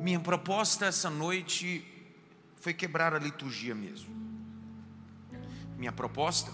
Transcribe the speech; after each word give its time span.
Minha 0.00 0.18
proposta 0.18 0.86
essa 0.86 1.10
noite 1.10 1.86
foi 2.56 2.72
quebrar 2.72 3.12
a 3.12 3.18
liturgia 3.18 3.74
mesmo. 3.74 4.08
Minha 5.76 5.92
proposta 5.92 6.50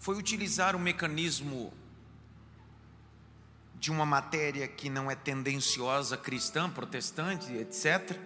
foi 0.00 0.16
utilizar 0.18 0.74
o 0.74 0.78
mecanismo 0.80 1.72
de 3.78 3.92
uma 3.92 4.04
matéria 4.04 4.66
que 4.66 4.90
não 4.90 5.08
é 5.08 5.14
tendenciosa 5.14 6.16
cristã, 6.16 6.68
protestante, 6.68 7.52
etc., 7.52 8.18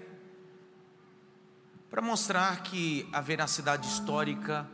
para 1.90 2.00
mostrar 2.00 2.62
que 2.62 3.06
a 3.12 3.20
veracidade 3.20 3.86
histórica, 3.86 4.66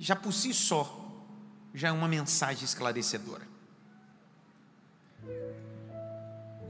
já 0.00 0.16
por 0.16 0.32
si 0.32 0.52
só, 0.52 1.24
já 1.72 1.90
é 1.90 1.92
uma 1.92 2.08
mensagem 2.08 2.64
esclarecedora. 2.64 3.46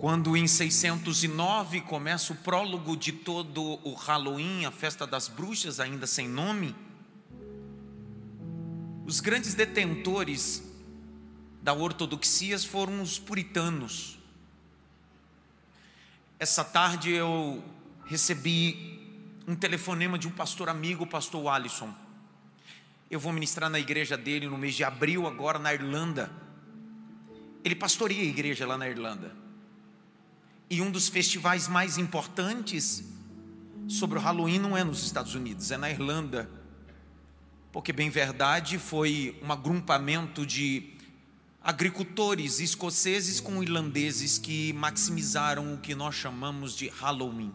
Quando 0.01 0.35
em 0.35 0.49
609 0.49 1.83
começa 1.83 2.33
o 2.33 2.37
prólogo 2.37 2.97
de 2.97 3.13
todo 3.13 3.79
o 3.87 3.93
Halloween, 3.93 4.65
a 4.65 4.71
festa 4.71 5.07
das 5.07 5.29
bruxas, 5.29 5.79
ainda 5.79 6.07
sem 6.07 6.27
nome, 6.27 6.75
os 9.05 9.21
grandes 9.21 9.53
detentores 9.53 10.63
da 11.63 11.75
ortodoxia 11.75 12.59
foram 12.59 13.03
os 13.03 13.19
puritanos. 13.19 14.19
Essa 16.39 16.65
tarde 16.65 17.11
eu 17.11 17.63
recebi 18.07 19.07
um 19.47 19.55
telefonema 19.55 20.19
de 20.19 20.27
um 20.27 20.31
pastor 20.31 20.71
amigo, 20.71 21.05
o 21.05 21.07
pastor 21.07 21.47
Alisson. 21.47 21.95
Eu 23.11 23.21
vou 23.21 23.35
ministrar 23.35 23.69
na 23.69 23.79
igreja 23.79 24.17
dele 24.17 24.49
no 24.49 24.57
mês 24.57 24.75
de 24.75 24.83
abril, 24.83 25.27
agora 25.27 25.59
na 25.59 25.75
Irlanda. 25.75 26.33
Ele 27.63 27.75
pastoreia 27.75 28.23
a 28.23 28.25
igreja 28.25 28.67
lá 28.67 28.79
na 28.79 28.89
Irlanda. 28.89 29.40
E 30.71 30.81
um 30.81 30.89
dos 30.89 31.09
festivais 31.09 31.67
mais 31.67 31.99
importantes 31.99 33.03
sobre 33.89 34.17
o 34.17 34.21
Halloween 34.21 34.61
não 34.61 34.77
é 34.77 34.85
nos 34.85 35.03
Estados 35.05 35.35
Unidos, 35.35 35.73
é 35.73 35.77
na 35.77 35.91
Irlanda. 35.91 36.49
Porque, 37.73 37.93
bem 37.93 38.09
verdade, 38.09 38.79
foi 38.79 39.37
um 39.43 39.51
agrupamento 39.51 40.47
de 40.47 40.95
agricultores 41.61 42.61
escoceses 42.61 43.41
com 43.41 43.61
irlandeses 43.61 44.39
que 44.39 44.73
maximizaram 44.75 45.75
o 45.75 45.79
que 45.79 45.93
nós 45.93 46.15
chamamos 46.15 46.77
de 46.77 46.87
Halloween. 46.87 47.53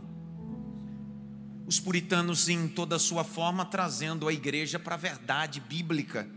Os 1.66 1.80
puritanos, 1.80 2.50
em 2.50 2.68
toda 2.68 2.98
a 2.98 3.00
sua 3.00 3.24
forma, 3.24 3.64
trazendo 3.64 4.28
a 4.28 4.34
igreja 4.34 4.78
para 4.78 4.96
a 4.96 4.98
verdade 4.98 5.62
bíblica. 5.62 6.30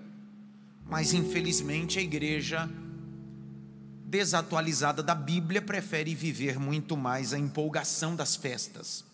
Mas, 0.89 1.12
infelizmente, 1.12 1.99
a 1.99 2.03
igreja 2.03 2.71
desatualizada 4.09 5.03
da 5.03 5.14
Bíblia 5.14 5.61
prefere 5.61 6.14
viver 6.14 6.59
muito 6.59 6.97
mais 6.97 7.34
a 7.34 7.39
empolgação 7.39 8.17
das 8.17 8.34
festas. 8.34 9.05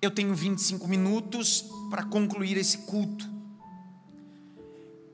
Eu 0.00 0.08
tenho 0.08 0.32
25 0.36 0.86
minutos 0.86 1.64
para 1.90 2.04
concluir 2.04 2.56
esse 2.56 2.78
culto. 2.78 3.28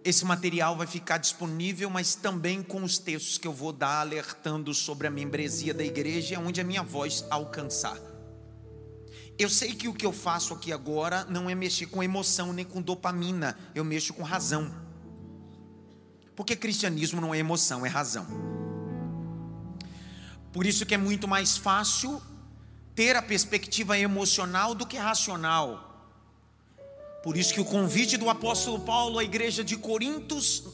Esse 0.05 0.22
material 0.22 0.77
vai 0.77 0.86
ficar 0.86 1.16
disponível, 1.16 1.88
mas 1.88 2.14
também 2.14 2.62
com 2.62 2.83
os 2.83 2.98
textos 2.98 3.38
que 3.38 3.48
eu 3.48 3.55
vou 3.55 3.72
dar 3.72 4.00
alertando 4.00 4.75
sobre 4.75 5.06
a 5.06 5.10
membresia 5.10 5.72
da 5.72 5.82
igreja, 5.82 6.38
onde 6.38 6.60
a 6.60 6.64
minha 6.64 6.82
voz 6.82 7.25
alcançar. 7.30 7.98
Eu 9.38 9.48
sei 9.48 9.75
que 9.75 9.88
o 9.88 9.94
que 9.94 10.05
eu 10.05 10.12
faço 10.12 10.53
aqui 10.53 10.75
agora 10.75 11.25
não 11.25 11.48
é 11.48 11.55
mexer 11.55 11.86
com 11.86 12.03
emoção 12.03 12.53
nem 12.53 12.66
com 12.66 12.82
dopamina, 12.82 13.56
eu 13.75 13.84
mexo 13.84 14.12
com 14.12 14.22
razão. 14.22 14.70
Porque 16.36 16.55
cristianismo 16.55 17.20
não 17.20 17.34
é 17.34 17.38
emoção, 17.38 17.84
é 17.84 17.88
razão. 17.88 18.58
Por 20.59 20.67
isso 20.67 20.84
que 20.84 20.92
é 20.92 20.98
muito 20.98 21.28
mais 21.28 21.56
fácil 21.56 22.20
ter 22.92 23.14
a 23.14 23.23
perspectiva 23.23 23.97
emocional 23.97 24.75
do 24.75 24.84
que 24.84 24.97
racional. 24.97 26.11
Por 27.23 27.37
isso 27.37 27.55
que 27.55 27.61
o 27.61 27.65
convite 27.65 28.17
do 28.17 28.28
apóstolo 28.28 28.81
Paulo 28.81 29.21
à 29.21 29.22
igreja 29.22 29.62
de 29.62 29.77
Corintos, 29.77 30.65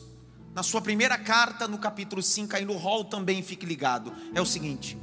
na 0.55 0.63
sua 0.63 0.81
primeira 0.81 1.19
carta, 1.19 1.69
no 1.69 1.77
capítulo 1.77 2.23
5, 2.23 2.57
aí 2.57 2.65
no 2.65 2.79
hall 2.79 3.05
também 3.05 3.43
fique 3.43 3.67
ligado, 3.67 4.11
é 4.35 4.41
o 4.41 4.47
seguinte: 4.47 4.97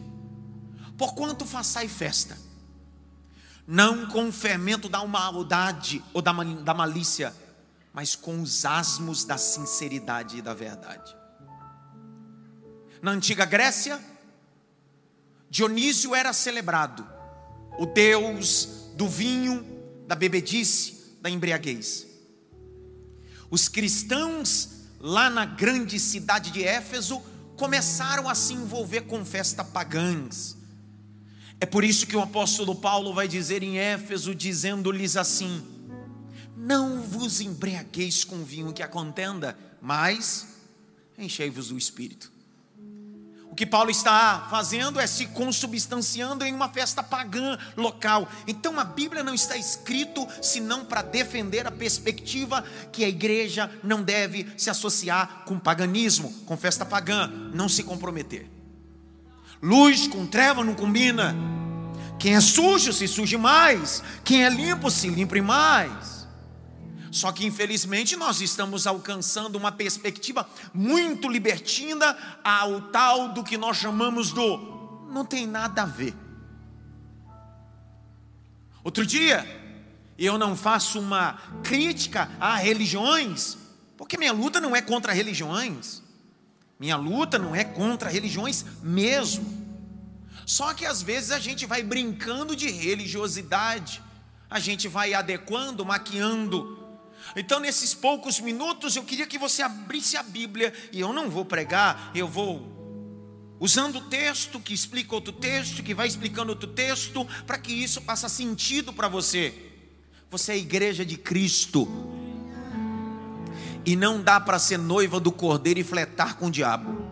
Porquanto 0.97 1.45
façai 1.45 1.87
festa, 1.87 2.35
não 3.67 4.07
com 4.07 4.29
o 4.29 4.33
fermento 4.33 4.89
da 4.89 5.05
maldade 5.05 6.03
ou 6.11 6.23
da, 6.23 6.33
da 6.33 6.73
malícia, 6.73 7.35
mas 7.93 8.15
com 8.15 8.41
os 8.41 8.65
asmos 8.65 9.25
da 9.25 9.37
sinceridade 9.37 10.37
e 10.37 10.41
da 10.41 10.55
verdade. 10.55 11.15
Na 12.99 13.11
antiga 13.11 13.45
Grécia, 13.45 14.09
Dionísio 15.51 16.15
era 16.15 16.31
celebrado, 16.31 17.05
o 17.77 17.85
deus 17.85 18.89
do 18.95 19.09
vinho, 19.09 19.65
da 20.07 20.15
bebedice, 20.15 21.17
da 21.19 21.29
embriaguez. 21.29 22.07
Os 23.49 23.67
cristãos 23.67 24.69
lá 24.97 25.29
na 25.29 25.43
grande 25.43 25.99
cidade 25.99 26.51
de 26.51 26.63
Éfeso 26.63 27.21
começaram 27.57 28.29
a 28.29 28.33
se 28.33 28.53
envolver 28.53 29.01
com 29.01 29.25
festas 29.25 29.67
pagãs. 29.67 30.55
É 31.59 31.65
por 31.65 31.83
isso 31.83 32.07
que 32.07 32.15
o 32.15 32.21
apóstolo 32.21 32.73
Paulo 32.73 33.13
vai 33.13 33.27
dizer 33.27 33.61
em 33.61 33.77
Éfeso, 33.77 34.33
dizendo-lhes 34.33 35.17
assim: 35.17 35.61
Não 36.55 37.01
vos 37.01 37.41
embriagueis 37.41 38.23
com 38.23 38.41
vinho 38.41 38.71
que 38.71 38.81
a 38.81 38.87
contenda, 38.87 39.59
mas 39.81 40.47
enchei-vos 41.17 41.67
do 41.67 41.77
espírito. 41.77 42.31
O 43.51 43.55
que 43.55 43.65
Paulo 43.65 43.91
está 43.91 44.47
fazendo 44.49 44.97
é 44.97 45.05
se 45.05 45.25
consubstanciando 45.25 46.45
em 46.45 46.53
uma 46.53 46.69
festa 46.69 47.03
pagã 47.03 47.57
local. 47.75 48.25
Então 48.47 48.79
a 48.79 48.85
Bíblia 48.85 49.25
não 49.25 49.33
está 49.33 49.57
escrito 49.57 50.25
senão 50.41 50.85
para 50.85 51.01
defender 51.01 51.67
a 51.67 51.71
perspectiva 51.71 52.63
que 52.93 53.03
a 53.03 53.09
igreja 53.09 53.69
não 53.83 54.01
deve 54.01 54.47
se 54.57 54.69
associar 54.69 55.43
com 55.45 55.59
paganismo, 55.59 56.31
com 56.45 56.55
festa 56.55 56.85
pagã, 56.85 57.27
não 57.53 57.67
se 57.67 57.83
comprometer. 57.83 58.49
Luz 59.61 60.07
com 60.07 60.25
treva 60.25 60.63
não 60.63 60.73
combina. 60.73 61.35
Quem 62.17 62.35
é 62.35 62.39
sujo 62.39 62.93
se 62.93 63.05
suje 63.05 63.35
mais, 63.35 64.01
quem 64.23 64.45
é 64.45 64.49
limpo 64.49 64.89
se 64.89 65.09
limpe 65.09 65.41
mais. 65.41 66.20
Só 67.11 67.31
que 67.31 67.45
infelizmente 67.45 68.15
nós 68.15 68.39
estamos 68.39 68.87
alcançando 68.87 69.57
uma 69.57 69.71
perspectiva 69.71 70.49
muito 70.73 71.27
libertina 71.27 72.17
ao 72.43 72.81
tal 72.83 73.29
do 73.29 73.43
que 73.43 73.57
nós 73.57 73.77
chamamos 73.77 74.31
do 74.31 74.81
não 75.11 75.25
tem 75.25 75.45
nada 75.45 75.83
a 75.83 75.85
ver. 75.85 76.15
Outro 78.83 79.05
dia, 79.05 79.45
eu 80.17 80.37
não 80.37 80.55
faço 80.55 80.99
uma 80.99 81.33
crítica 81.63 82.29
a 82.39 82.55
religiões, 82.55 83.57
porque 83.97 84.17
minha 84.17 84.31
luta 84.31 84.59
não 84.59 84.75
é 84.75 84.81
contra 84.81 85.13
religiões. 85.13 86.01
Minha 86.79 86.95
luta 86.95 87.37
não 87.37 87.55
é 87.55 87.63
contra 87.63 88.09
religiões 88.09 88.65
mesmo. 88.81 89.61
Só 90.45 90.73
que 90.73 90.85
às 90.85 91.01
vezes 91.01 91.31
a 91.31 91.39
gente 91.39 91.65
vai 91.65 91.83
brincando 91.83 92.55
de 92.55 92.71
religiosidade, 92.71 94.01
a 94.49 94.59
gente 94.59 94.87
vai 94.87 95.13
adequando, 95.13 95.85
maquiando 95.85 96.80
então, 97.35 97.59
nesses 97.59 97.93
poucos 97.93 98.39
minutos, 98.39 98.95
eu 98.95 99.03
queria 99.03 99.25
que 99.25 99.37
você 99.37 99.61
abrisse 99.61 100.17
a 100.17 100.23
Bíblia, 100.23 100.73
e 100.91 100.99
eu 100.99 101.13
não 101.13 101.29
vou 101.29 101.45
pregar, 101.45 102.11
eu 102.13 102.27
vou 102.27 102.67
usando 103.59 103.97
o 103.97 104.01
texto 104.01 104.59
que 104.59 104.73
explica 104.73 105.15
outro 105.15 105.31
texto, 105.31 105.83
que 105.83 105.93
vai 105.93 106.07
explicando 106.07 106.51
outro 106.51 106.67
texto, 106.67 107.25
para 107.45 107.57
que 107.57 107.71
isso 107.71 108.01
faça 108.01 108.27
sentido 108.27 108.91
para 108.91 109.07
você. 109.07 109.53
Você 110.29 110.51
é 110.51 110.55
a 110.55 110.57
igreja 110.57 111.05
de 111.05 111.15
Cristo. 111.15 111.87
E 113.85 113.95
não 113.95 114.21
dá 114.21 114.39
para 114.39 114.59
ser 114.59 114.77
noiva 114.77 115.19
do 115.19 115.31
cordeiro 115.31 115.79
e 115.79 115.83
fletar 115.83 116.37
com 116.37 116.47
o 116.47 116.51
diabo. 116.51 117.09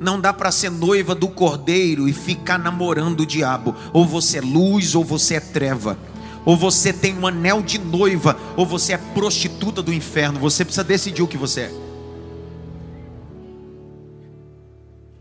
Não 0.00 0.20
dá 0.20 0.32
para 0.32 0.52
ser 0.52 0.70
noiva 0.70 1.14
do 1.14 1.28
cordeiro 1.28 2.08
e 2.08 2.12
ficar 2.12 2.58
namorando 2.58 3.20
o 3.20 3.26
diabo. 3.26 3.74
Ou 3.92 4.06
você 4.06 4.38
é 4.38 4.40
luz 4.40 4.94
ou 4.94 5.04
você 5.04 5.34
é 5.34 5.40
treva 5.40 5.98
ou 6.48 6.56
você 6.56 6.94
tem 6.94 7.14
um 7.14 7.26
anel 7.26 7.60
de 7.60 7.78
noiva, 7.78 8.34
ou 8.56 8.64
você 8.64 8.94
é 8.94 8.96
prostituta 8.96 9.82
do 9.82 9.92
inferno. 9.92 10.40
Você 10.40 10.64
precisa 10.64 10.82
decidir 10.82 11.20
o 11.20 11.28
que 11.28 11.36
você 11.36 11.64
é. 11.64 11.70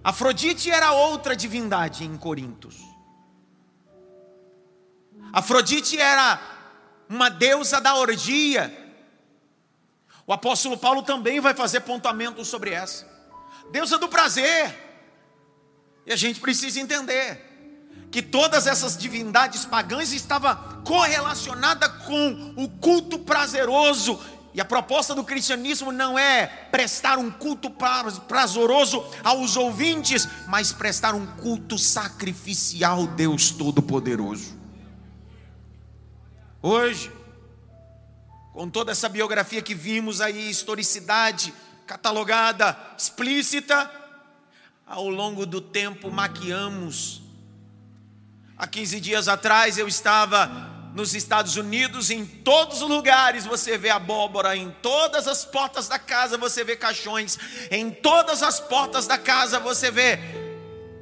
Afrodite 0.02 0.72
era 0.72 0.94
outra 0.94 1.36
divindade 1.36 2.06
em 2.06 2.16
Corintos. 2.16 2.78
Afrodite 5.34 6.00
era 6.00 6.40
uma 7.10 7.28
deusa 7.28 7.82
da 7.82 7.96
orgia. 7.96 8.72
O 10.26 10.32
apóstolo 10.32 10.78
Paulo 10.78 11.04
também 11.04 11.42
vai 11.42 11.54
fazer 11.54 11.82
pontuamento 11.82 12.46
sobre 12.46 12.70
essa. 12.70 13.06
Deusa 13.70 13.98
do 13.98 14.08
prazer. 14.08 14.74
E 16.06 16.14
a 16.14 16.16
gente 16.16 16.40
precisa 16.40 16.80
entender 16.80 17.47
que 18.10 18.22
todas 18.22 18.68
essas 18.68 18.98
divindades 18.98 19.66
pagãs 19.66 20.12
estavam 20.14 20.56
correlacionadas 20.84 21.92
com 22.06 22.54
o 22.56 22.70
culto 22.70 23.20
prazeroso 23.20 24.20
E 24.58 24.60
a 24.62 24.66
proposta 24.66 25.14
do 25.14 25.24
cristianismo 25.24 25.92
não 25.92 26.18
é 26.18 26.48
prestar 26.48 27.20
um 27.20 27.30
culto 27.30 27.70
prazeroso 28.28 29.06
aos 29.24 29.56
ouvintes, 29.56 30.28
mas 30.48 30.74
prestar 30.74 31.14
um 31.14 31.28
culto 31.28 31.78
sacrificial 31.78 33.02
ao 33.02 33.06
Deus 33.06 33.52
Todo-Poderoso. 33.52 34.58
Hoje, 36.60 37.12
com 38.52 38.68
toda 38.68 38.92
essa 38.92 39.08
biografia 39.08 39.62
que 39.62 39.76
vimos 39.76 40.22
aí, 40.22 40.50
historicidade 40.50 41.54
catalogada, 41.86 42.76
explícita, 42.98 43.92
ao 44.88 45.08
longo 45.08 45.46
do 45.46 45.62
tempo 45.62 46.10
maquiamos. 46.10 47.22
Há 48.58 48.66
15 48.66 49.00
dias 49.00 49.28
atrás 49.28 49.78
eu 49.78 49.88
estava 49.88 50.50
nos 50.96 51.14
Estados 51.14 51.58
Unidos, 51.58 52.10
em 52.10 52.26
todos 52.26 52.82
os 52.82 52.90
lugares 52.90 53.46
você 53.46 53.78
vê 53.78 53.92
abóbora, 53.92 54.58
em 54.58 54.72
todas 54.82 55.28
as 55.28 55.46
portas 55.46 55.88
da 55.88 56.00
casa 56.00 56.40
você 56.40 56.64
vê 56.64 56.76
caixões, 56.76 57.38
em 57.70 57.92
todas 57.92 58.42
as 58.42 58.60
portas 58.60 59.06
da 59.06 59.16
casa 59.16 59.60
você 59.60 59.92
vê 59.92 60.18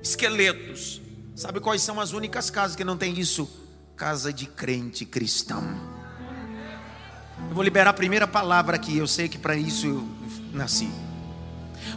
esqueletos. 0.03 1.01
Sabe 1.33 1.61
quais 1.61 1.81
são 1.81 2.01
as 2.01 2.11
únicas 2.11 2.49
casas 2.49 2.75
que 2.75 2.83
não 2.83 2.97
tem 2.97 3.17
isso? 3.17 3.49
Casa 3.95 4.33
de 4.33 4.47
crente 4.47 5.05
cristão. 5.05 5.63
Eu 7.47 7.55
vou 7.55 7.63
liberar 7.63 7.91
a 7.91 7.93
primeira 7.93 8.27
palavra 8.27 8.75
aqui, 8.75 8.97
eu 8.97 9.07
sei 9.07 9.29
que 9.29 9.37
para 9.37 9.55
isso 9.55 9.87
eu 9.87 10.09
nasci. 10.51 10.89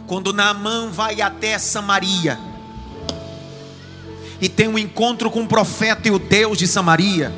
Quando 0.07 0.31
Naamã 0.31 0.89
vai 0.89 1.21
até 1.21 1.59
Samaria 1.59 2.39
e 4.41 4.47
tem 4.47 4.67
um 4.67 4.77
encontro 4.77 5.29
com 5.29 5.41
o 5.41 5.47
profeta 5.47 6.07
e 6.07 6.11
o 6.11 6.19
Deus 6.19 6.57
de 6.57 6.67
Samaria, 6.67 7.31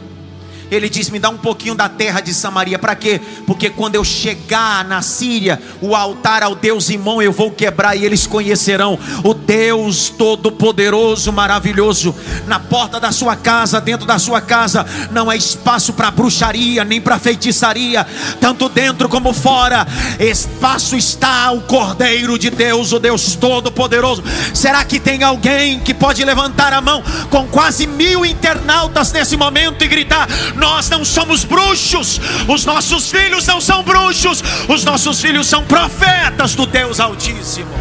ele 0.71 0.89
diz: 0.89 1.09
Me 1.09 1.19
dá 1.19 1.29
um 1.29 1.37
pouquinho 1.37 1.75
da 1.75 1.89
terra 1.89 2.21
de 2.21 2.33
Samaria. 2.33 2.79
Para 2.79 2.95
quê? 2.95 3.19
Porque 3.45 3.69
quando 3.69 3.95
eu 3.95 4.03
chegar 4.05 4.85
na 4.85 5.01
Síria, 5.01 5.61
o 5.81 5.93
altar 5.95 6.41
ao 6.41 6.55
Deus 6.55 6.89
Imão 6.89 7.21
eu 7.21 7.33
vou 7.33 7.51
quebrar 7.51 7.95
e 7.95 8.05
eles 8.05 8.25
conhecerão 8.25 8.97
o 9.23 9.33
Deus 9.33 10.09
Todo-Poderoso, 10.09 11.31
maravilhoso. 11.33 12.15
Na 12.47 12.59
porta 12.59 12.99
da 12.99 13.11
sua 13.11 13.35
casa, 13.35 13.81
dentro 13.81 14.07
da 14.07 14.17
sua 14.17 14.39
casa, 14.39 14.85
não 15.11 15.29
há 15.29 15.35
espaço 15.35 15.91
para 15.91 16.09
bruxaria, 16.09 16.85
nem 16.85 17.01
para 17.01 17.19
feitiçaria, 17.19 18.07
tanto 18.39 18.69
dentro 18.69 19.09
como 19.09 19.33
fora. 19.33 19.85
Espaço 20.19 20.95
está 20.95 21.51
o 21.51 21.61
Cordeiro 21.61 22.39
de 22.39 22.49
Deus, 22.49 22.93
o 22.93 22.99
Deus 22.99 23.35
Todo-Poderoso. 23.35 24.23
Será 24.53 24.85
que 24.85 24.99
tem 24.99 25.23
alguém 25.23 25.79
que 25.79 25.93
pode 25.93 26.23
levantar 26.23 26.71
a 26.71 26.79
mão 26.79 27.03
com 27.29 27.45
quase 27.47 27.85
mil 27.85 28.25
internautas 28.25 29.11
nesse 29.11 29.35
momento 29.35 29.83
e 29.83 29.87
gritar: 29.87 30.29
nós 30.61 30.87
não 30.89 31.03
somos 31.03 31.43
bruxos, 31.43 32.19
os 32.47 32.63
nossos 32.63 33.09
filhos 33.09 33.47
não 33.47 33.59
são 33.59 33.83
bruxos, 33.83 34.43
os 34.69 34.85
nossos 34.85 35.19
filhos 35.19 35.47
são 35.47 35.65
profetas 35.65 36.53
do 36.53 36.67
Deus 36.67 36.99
Altíssimo. 36.99 37.73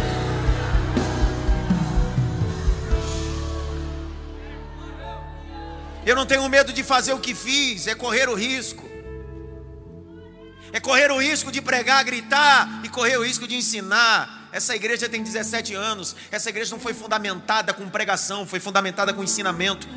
Eu 6.03 6.15
não 6.15 6.25
tenho 6.25 6.49
medo 6.49 6.73
de 6.73 6.83
fazer 6.83 7.13
o 7.13 7.19
que 7.19 7.35
fiz, 7.35 7.85
é 7.85 7.93
correr 7.93 8.27
o 8.27 8.33
risco. 8.33 8.89
É 10.73 10.79
correr 10.79 11.11
o 11.11 11.21
risco 11.21 11.51
de 11.51 11.61
pregar, 11.61 12.03
gritar 12.03 12.81
e 12.83 12.89
correr 12.89 13.17
o 13.17 13.23
risco 13.23 13.47
de 13.47 13.55
ensinar. 13.55 14.49
Essa 14.51 14.75
igreja 14.75 15.07
tem 15.07 15.21
17 15.21 15.75
anos. 15.75 16.15
Essa 16.31 16.49
igreja 16.49 16.71
não 16.71 16.79
foi 16.79 16.93
fundamentada 16.93 17.73
com 17.73 17.87
pregação, 17.87 18.47
foi 18.47 18.59
fundamentada 18.59 19.13
com 19.13 19.23
ensinamento. 19.23 19.87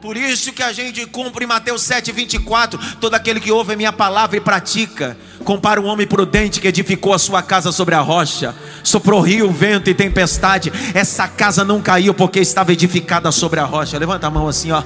Por 0.00 0.16
isso 0.16 0.52
que 0.52 0.62
a 0.62 0.72
gente 0.72 1.04
cumpre 1.06 1.46
Mateus 1.46 1.82
7,24: 1.82 2.96
todo 2.98 3.14
aquele 3.14 3.38
que 3.38 3.52
ouve 3.52 3.74
a 3.74 3.76
minha 3.76 3.92
palavra 3.92 4.38
e 4.38 4.40
pratica, 4.40 5.16
compara 5.44 5.78
um 5.78 5.84
homem 5.84 6.06
prudente 6.06 6.58
que 6.58 6.68
edificou 6.68 7.12
a 7.12 7.18
sua 7.18 7.42
casa 7.42 7.70
sobre 7.70 7.94
a 7.94 8.00
rocha, 8.00 8.54
soprou 8.82 9.20
rio, 9.20 9.50
vento 9.50 9.90
e 9.90 9.94
tempestade. 9.94 10.72
Essa 10.94 11.28
casa 11.28 11.64
não 11.64 11.82
caiu 11.82 12.14
porque 12.14 12.40
estava 12.40 12.72
edificada 12.72 13.30
sobre 13.30 13.60
a 13.60 13.64
rocha. 13.64 13.98
Levanta 13.98 14.26
a 14.26 14.30
mão 14.30 14.48
assim, 14.48 14.72
ó. 14.72 14.82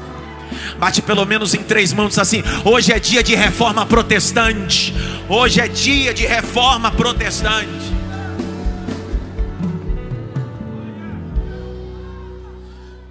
Bate 0.78 1.00
pelo 1.00 1.24
menos 1.24 1.54
em 1.54 1.62
três 1.62 1.92
mãos 1.92 2.18
assim. 2.18 2.42
Hoje 2.64 2.92
é 2.92 2.98
dia 2.98 3.22
de 3.22 3.36
reforma 3.36 3.86
protestante. 3.86 4.92
Hoje 5.28 5.60
é 5.60 5.68
dia 5.68 6.12
de 6.12 6.26
reforma 6.26 6.90
protestante. 6.90 7.93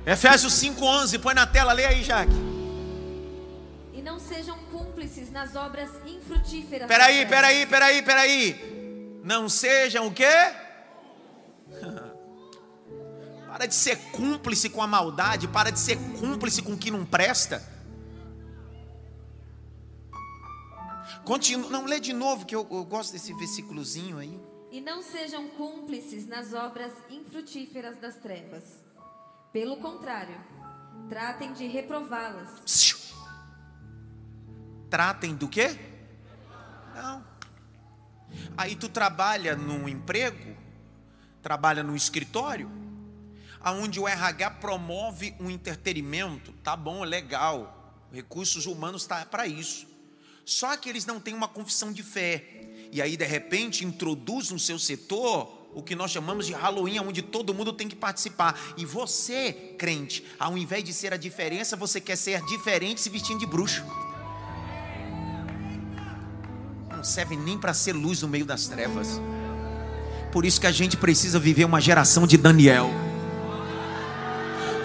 Efésios 0.06 0.54
5:11, 0.54 1.18
põe 1.20 1.34
na 1.34 1.48
tela, 1.48 1.72
lê 1.72 1.86
aí, 1.86 2.04
Jaque. 2.04 2.34
E 3.94 4.02
não 4.02 4.20
sejam 4.20 4.58
cúmplices 4.66 5.32
nas 5.32 5.56
obras 5.56 5.90
infrutíferas. 6.06 6.90
Peraí, 6.90 7.26
peraí, 7.26 7.66
peraí, 7.66 8.02
peraí. 8.02 9.22
Não 9.24 9.48
sejam 9.48 10.08
o 10.08 10.14
quê? 10.14 10.28
para 13.48 13.66
de 13.66 13.76
ser 13.76 13.98
cúmplice 14.12 14.70
com 14.70 14.82
a 14.82 14.88
maldade, 14.88 15.48
para 15.48 15.70
de 15.70 15.80
ser 15.80 15.98
cúmplice 16.20 16.62
com 16.62 16.74
o 16.74 16.78
que 16.78 16.92
não 16.92 17.06
presta. 17.06 17.64
Continua, 21.24 21.70
não 21.70 21.86
lê 21.86 22.02
de 22.02 22.12
novo 22.12 22.46
que 22.46 22.54
eu, 22.54 22.68
eu 22.70 22.84
gosto 22.84 23.14
desse 23.14 23.34
versículozinho 23.34 24.18
aí. 24.18 24.38
E 24.70 24.82
não 24.82 25.02
sejam 25.02 25.48
cúmplices 25.50 26.28
nas 26.28 26.52
obras 26.52 26.92
infrutíferas 27.10 27.98
das 27.98 28.18
trevas 28.18 28.83
pelo 29.54 29.78
contrário, 29.78 30.36
tratem 31.08 31.54
de 31.54 31.68
reprová-las. 31.68 32.50
Tratem 34.90 35.36
do 35.36 35.48
quê? 35.48 35.78
Não. 36.96 37.24
Aí 38.58 38.76
tu 38.76 38.90
trabalha 38.90 39.56
num 39.56 39.88
emprego, 39.88 40.58
trabalha 41.42 41.84
num 41.84 41.96
escritório, 41.96 42.70
aonde 43.62 44.00
o 44.00 44.08
RH 44.08 44.52
promove 44.52 45.36
um 45.40 45.52
entretenimento, 45.52 46.52
tá 46.64 46.76
bom, 46.76 47.04
legal. 47.04 48.08
Recursos 48.12 48.66
humanos 48.66 49.04
está 49.04 49.24
para 49.24 49.46
isso. 49.46 49.88
Só 50.46 50.76
que 50.76 50.90
eles 50.90 51.06
não 51.06 51.20
têm 51.20 51.34
uma 51.34 51.48
confissão 51.48 51.92
de 51.92 52.04
fé. 52.04 52.90
E 52.92 53.02
aí 53.02 53.16
de 53.16 53.26
repente 53.26 53.86
introduz 53.86 54.50
no 54.52 54.60
seu 54.60 54.78
setor 54.78 55.63
o 55.74 55.82
que 55.82 55.96
nós 55.96 56.12
chamamos 56.12 56.46
de 56.46 56.54
Halloween, 56.54 57.00
onde 57.00 57.22
todo 57.22 57.54
mundo 57.54 57.74
tem 57.74 57.88
que 57.88 57.96
participar. 57.96 58.60
E 58.78 58.86
você, 58.86 59.52
crente, 59.78 60.24
ao 60.40 60.58
invés 60.58 60.84
de 60.84 60.94
ser 60.94 61.14
a 61.14 61.18
diferença, 61.18 61.76
você 61.76 62.00
quer 62.00 62.16
ser 62.16 62.42
diferente 62.46 63.02
se 63.02 63.10
vestindo 63.10 63.40
de 63.40 63.46
bruxo. 63.46 63.84
Não 66.90 67.04
serve 67.04 67.36
nem 67.36 67.58
para 67.58 67.74
ser 67.74 67.94
luz 67.94 68.22
no 68.22 68.28
meio 68.28 68.46
das 68.46 68.68
trevas. 68.68 69.20
Por 70.32 70.46
isso 70.46 70.60
que 70.60 70.68
a 70.68 70.72
gente 70.72 70.98
precisa 70.98 71.40
viver 71.40 71.66
uma 71.66 71.82
geração 71.82 72.26
de 72.26 72.38
Daniel. 72.38 72.90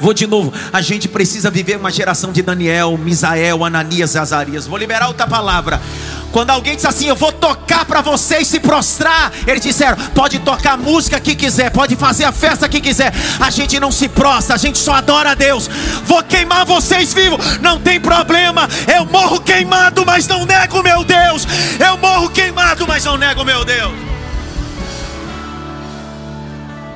Vou 0.00 0.12
de 0.12 0.26
novo. 0.26 0.52
A 0.72 0.80
gente 0.80 1.08
precisa 1.08 1.50
viver 1.50 1.76
uma 1.76 1.90
geração 1.90 2.32
de 2.32 2.42
Daniel, 2.42 2.96
Misael, 2.96 3.64
Ananias 3.64 4.14
Azarias. 4.16 4.66
Vou 4.66 4.78
liberar 4.78 5.08
outra 5.08 5.26
palavra. 5.26 5.80
Quando 6.32 6.50
alguém 6.50 6.76
diz 6.76 6.84
assim, 6.84 7.06
eu 7.06 7.16
vou 7.16 7.32
tocar 7.32 7.84
para 7.84 8.00
vocês 8.00 8.46
se 8.46 8.60
prostrar, 8.60 9.32
eles 9.46 9.62
disseram: 9.62 9.96
pode 10.14 10.38
tocar 10.40 10.72
a 10.72 10.76
música 10.76 11.18
que 11.18 11.34
quiser, 11.34 11.70
pode 11.70 11.96
fazer 11.96 12.24
a 12.24 12.32
festa 12.32 12.68
que 12.68 12.80
quiser. 12.80 13.12
A 13.40 13.50
gente 13.50 13.80
não 13.80 13.90
se 13.90 14.08
prostra, 14.08 14.54
a 14.54 14.58
gente 14.58 14.78
só 14.78 14.94
adora 14.94 15.30
a 15.30 15.34
Deus. 15.34 15.68
Vou 16.04 16.22
queimar 16.22 16.66
vocês 16.66 17.14
vivos, 17.14 17.58
não 17.60 17.80
tem 17.80 18.00
problema. 18.00 18.68
Eu 18.94 19.06
morro 19.06 19.40
queimado, 19.40 20.04
mas 20.04 20.26
não 20.26 20.44
nego 20.44 20.82
meu 20.82 21.02
Deus. 21.02 21.46
Eu 21.78 21.96
morro 21.96 22.28
queimado, 22.28 22.86
mas 22.86 23.04
não 23.04 23.16
nego 23.16 23.44
meu 23.44 23.64
Deus. 23.64 23.92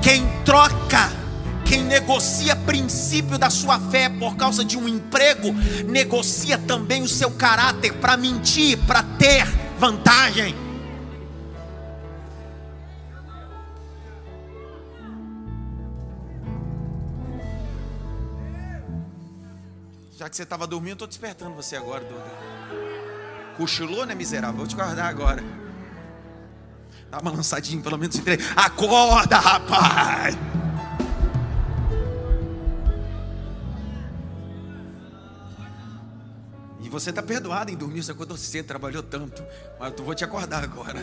Quem 0.02 0.26
troca 0.44 1.21
quem 1.66 1.82
negocia 1.84 2.54
princípio 2.54 3.38
da 3.38 3.50
sua 3.50 3.78
fé 3.78 4.08
por 4.08 4.36
causa 4.36 4.64
de 4.64 4.76
um 4.76 4.88
emprego, 4.88 5.52
negocia 5.86 6.58
também 6.58 7.02
o 7.02 7.08
seu 7.08 7.30
caráter 7.30 7.92
para 7.94 8.16
mentir, 8.16 8.78
para 8.86 9.02
ter 9.02 9.46
vantagem. 9.78 10.54
Já 20.22 20.28
que 20.28 20.36
você 20.36 20.44
estava 20.44 20.68
dormindo, 20.68 20.92
estou 20.92 21.08
despertando 21.08 21.54
você 21.56 21.74
agora, 21.74 22.04
Duda. 22.04 22.22
Cochilou, 23.56 24.06
né, 24.06 24.14
miserável? 24.14 24.58
Vou 24.58 24.66
te 24.68 24.74
acordar 24.74 25.08
agora. 25.08 25.42
Dá 27.10 27.18
uma 27.18 27.32
lançadinha, 27.32 27.82
pelo 27.82 27.98
menos 27.98 28.16
em 28.16 28.22
três. 28.22 28.40
Acorda, 28.56 29.38
rapaz! 29.38 30.36
Você 36.92 37.10
está 37.10 37.22
perdoado 37.22 37.70
em 37.70 37.76
dormir, 37.76 38.02
você 38.02 38.12
acordou 38.12 38.36
cedo, 38.36 38.66
trabalhou 38.66 39.02
tanto. 39.02 39.42
Mas 39.80 39.94
eu 39.96 40.04
vou 40.04 40.14
te 40.14 40.24
acordar 40.24 40.62
agora. 40.62 41.02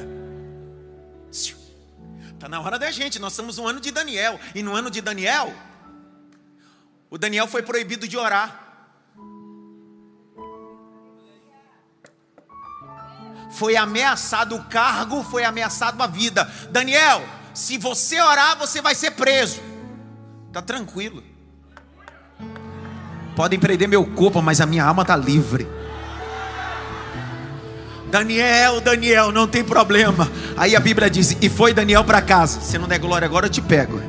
Está 1.32 2.48
na 2.48 2.62
hora 2.62 2.80
da 2.80 2.90
gente, 2.92 3.20
nós 3.20 3.34
estamos 3.34 3.58
no 3.58 3.68
ano 3.68 3.80
de 3.80 3.92
Daniel. 3.92 4.40
E 4.56 4.64
no 4.64 4.76
ano 4.76 4.90
de 4.90 5.02
Daniel, 5.02 5.54
o 7.10 7.18
Daniel 7.18 7.48
foi 7.48 7.64
proibido 7.64 8.08
de 8.08 8.18
orar. 8.18 8.68
foi 13.52 13.76
ameaçado 13.76 14.56
o 14.56 14.64
cargo, 14.64 15.22
foi 15.24 15.44
ameaçado 15.44 16.02
a 16.02 16.08
vida. 16.08 16.50
Daniel, 16.72 17.22
se 17.54 17.78
você 17.78 18.22
orar, 18.22 18.58
você 18.58 18.82
vai 18.82 18.96
ser 18.96 19.12
preso. 19.12 19.60
Tá 20.54 20.62
tranquilo. 20.62 21.22
Podem 23.36 23.60
prender 23.60 23.88
meu 23.88 24.06
corpo, 24.06 24.42
mas 24.42 24.62
a 24.62 24.66
minha 24.66 24.86
alma 24.86 25.04
tá 25.04 25.16
livre. 25.16 25.68
Daniel, 28.10 28.82
Daniel, 28.82 29.32
não 29.32 29.48
tem 29.48 29.64
problema. 29.64 30.30
Aí 30.58 30.76
a 30.76 30.80
Bíblia 30.80 31.10
diz: 31.10 31.38
E 31.42 31.50
foi 31.50 31.74
Daniel 31.74 32.04
para 32.04 32.22
casa. 32.22 32.60
Se 32.62 32.78
não 32.78 32.88
der 32.88 33.00
glória 33.00 33.26
agora, 33.26 33.46
eu 33.46 33.50
te 33.50 33.62
pego. 33.62 34.02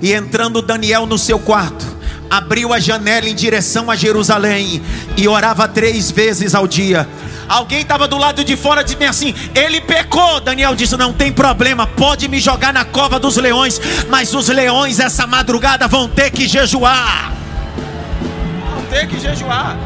E 0.00 0.12
entrando 0.12 0.62
Daniel 0.62 1.06
no 1.06 1.18
seu 1.18 1.38
quarto, 1.38 1.84
abriu 2.30 2.72
a 2.72 2.78
janela 2.78 3.28
em 3.28 3.34
direção 3.34 3.90
a 3.90 3.96
Jerusalém 3.96 4.80
e 5.16 5.26
orava 5.26 5.66
três 5.66 6.10
vezes 6.10 6.54
ao 6.54 6.68
dia. 6.68 7.08
Alguém 7.48 7.80
estava 7.80 8.06
do 8.06 8.18
lado 8.18 8.44
de 8.44 8.56
fora 8.56 8.84
mim 8.96 9.06
assim: 9.06 9.34
Ele 9.54 9.80
pecou. 9.80 10.40
Daniel 10.40 10.76
disse: 10.76 10.96
Não 10.96 11.12
tem 11.12 11.32
problema, 11.32 11.86
pode 11.86 12.28
me 12.28 12.38
jogar 12.38 12.72
na 12.72 12.84
cova 12.84 13.18
dos 13.18 13.36
leões, 13.36 13.80
mas 14.08 14.32
os 14.34 14.48
leões 14.48 15.00
essa 15.00 15.26
madrugada 15.26 15.88
vão 15.88 16.08
ter 16.08 16.30
que 16.30 16.46
jejuar. 16.46 17.32
Vão 18.72 18.84
ter 18.84 19.08
que 19.08 19.18
jejuar. 19.18 19.76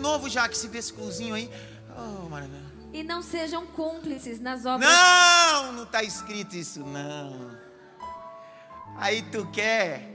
De 0.00 0.02
novo, 0.02 0.30
Jaque, 0.30 0.56
esse 0.56 0.66
versículozinho 0.66 1.34
aí. 1.34 1.50
Oh, 1.94 2.26
maravilha. 2.30 2.58
E 2.90 3.02
não 3.02 3.20
sejam 3.20 3.66
cúmplices 3.66 4.40
nas 4.40 4.64
obras. 4.64 4.90
Não, 4.90 5.72
não 5.74 5.82
está 5.82 6.02
escrito 6.02 6.56
isso, 6.56 6.80
não. 6.80 7.54
Aí 8.96 9.22
tu 9.30 9.46
quer 9.52 10.09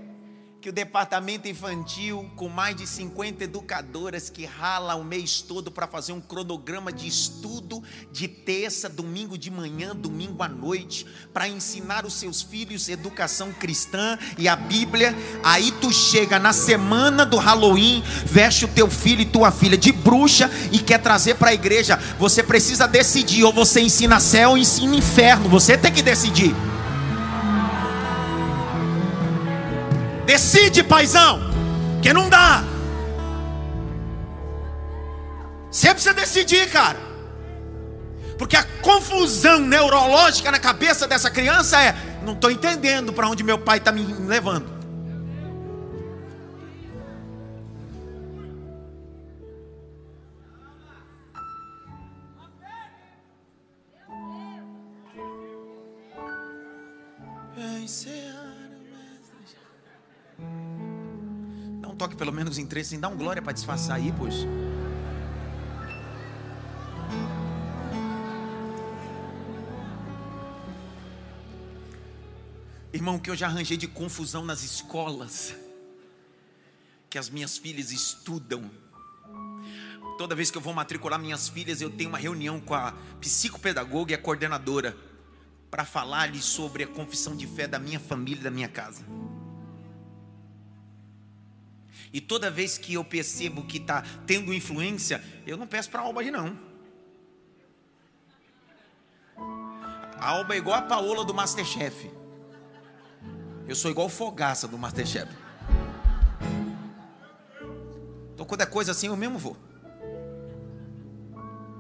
que 0.66 0.70
o 0.70 0.74
departamento 0.74 1.48
infantil, 1.48 2.28
com 2.36 2.50
mais 2.50 2.76
de 2.76 2.88
50 2.88 3.44
educadoras 3.44 4.32
que 4.32 4.46
rala 4.46 4.96
o 4.96 5.04
mês 5.04 5.40
todo 5.40 5.70
para 5.70 5.86
fazer 5.86 6.12
um 6.12 6.20
cronograma 6.20 6.92
de 6.92 7.08
estudo 7.08 7.84
de 8.12 8.28
terça, 8.28 8.90
domingo 8.90 9.38
de 9.38 9.52
manhã, 9.52 9.96
domingo 9.96 10.42
à 10.42 10.50
noite, 10.50 11.06
para 11.32 11.48
ensinar 11.48 12.04
os 12.04 12.16
seus 12.16 12.42
filhos 12.42 12.90
educação 12.90 13.54
cristã 13.54 14.18
e 14.40 14.48
a 14.48 14.56
Bíblia. 14.56 15.16
Aí 15.44 15.72
tu 15.74 15.94
chega 15.94 16.40
na 16.40 16.52
semana 16.52 17.28
do 17.28 17.38
Halloween, 17.38 18.02
veste 18.26 18.66
o 18.66 18.70
teu 18.70 18.90
filho 18.90 19.22
e 19.22 19.26
tua 19.26 19.52
filha 19.52 19.78
de 19.78 19.92
bruxa 19.92 20.50
e 20.72 20.80
quer 20.80 20.98
trazer 20.98 21.36
para 21.36 21.52
a 21.52 21.54
igreja. 21.54 21.96
Você 22.18 22.42
precisa 22.42 22.88
decidir, 22.88 23.44
ou 23.44 23.54
você 23.54 23.82
ensina 23.82 24.20
céu 24.20 24.50
ou 24.50 24.58
ensina 24.58 24.96
inferno. 24.96 25.48
Você 25.48 25.78
tem 25.78 25.94
que 25.94 26.02
decidir. 26.02 26.56
Decide, 30.26 30.84
paizão, 30.84 31.40
que 32.02 32.12
não 32.12 32.30
dá. 32.30 32.64
Você 35.70 35.90
precisa 35.90 36.14
decidir, 36.14 36.70
cara. 36.70 36.98
Porque 38.38 38.56
a 38.56 38.64
confusão 38.82 39.60
neurológica 39.60 40.52
na 40.52 40.60
cabeça 40.60 41.08
dessa 41.08 41.30
criança 41.30 41.82
é: 41.82 41.96
não 42.24 42.34
estou 42.34 42.52
entendendo 42.52 43.14
para 43.14 43.28
onde 43.28 43.44
meu 43.44 43.58
pai 43.58 43.78
está 43.78 43.92
me 43.92 44.04
levando. 44.04 44.75
Toque 62.06 62.16
pelo 62.16 62.32
menos 62.32 62.60
em 62.60 62.68
três, 62.68 62.88
assim, 62.88 63.00
dá 63.00 63.08
um 63.08 63.18
glória 63.18 63.42
para 63.42 63.52
disfarçar 63.52 63.96
aí, 63.96 64.14
pois. 64.16 64.36
Irmão, 72.94 73.18
que 73.18 73.30
eu 73.30 73.36
já 73.36 73.48
arranjei 73.48 73.76
de 73.76 73.88
confusão 73.88 74.46
nas 74.46 74.64
escolas 74.64 75.56
que 77.10 77.18
as 77.18 77.28
minhas 77.28 77.58
filhas 77.58 77.92
estudam. 77.92 78.70
Toda 80.18 80.36
vez 80.36 80.52
que 80.52 80.58
eu 80.58 80.62
vou 80.62 80.74
matricular 80.74 81.20
minhas 81.20 81.50
filhas, 81.50 81.82
eu 81.82 81.90
tenho 81.90 82.10
uma 82.10 82.20
reunião 82.20 82.60
com 82.60 82.76
a 82.76 82.94
psicopedagoga 83.20 84.12
e 84.12 84.16
a 84.16 84.18
coordenadora 84.18 84.96
para 85.72 85.84
falar-lhes 85.84 86.46
sobre 86.46 86.84
a 86.84 86.88
confissão 86.88 87.36
de 87.36 87.48
fé 87.48 87.68
da 87.68 87.80
minha 87.80 88.00
família 88.00 88.42
e 88.42 88.44
da 88.44 88.52
minha 88.52 88.70
casa. 88.70 89.04
E 92.16 92.22
toda 92.22 92.50
vez 92.50 92.78
que 92.78 92.94
eu 92.94 93.04
percebo 93.04 93.66
que 93.66 93.76
está 93.76 94.02
tendo 94.26 94.54
influência, 94.54 95.22
eu 95.46 95.58
não 95.58 95.68
peço 95.68 95.90
para 95.90 96.00
a 96.00 96.06
Alba 96.06 96.24
ir, 96.24 96.32
não. 96.32 96.58
A 100.18 100.30
Alba 100.30 100.56
é 100.56 100.58
igual 100.58 100.78
a 100.78 100.82
Paola 100.82 101.26
do 101.26 101.34
Masterchef. 101.34 102.10
Eu 103.68 103.76
sou 103.76 103.92
igual 103.92 104.08
o 104.08 104.10
Fogaça 104.10 104.66
do 104.66 104.78
Masterchef. 104.78 105.30
Então, 108.34 108.46
quando 108.46 108.62
é 108.62 108.66
coisa 108.66 108.94
assim, 108.94 109.08
eu 109.08 109.18
mesmo 109.18 109.38
vou. 109.38 109.58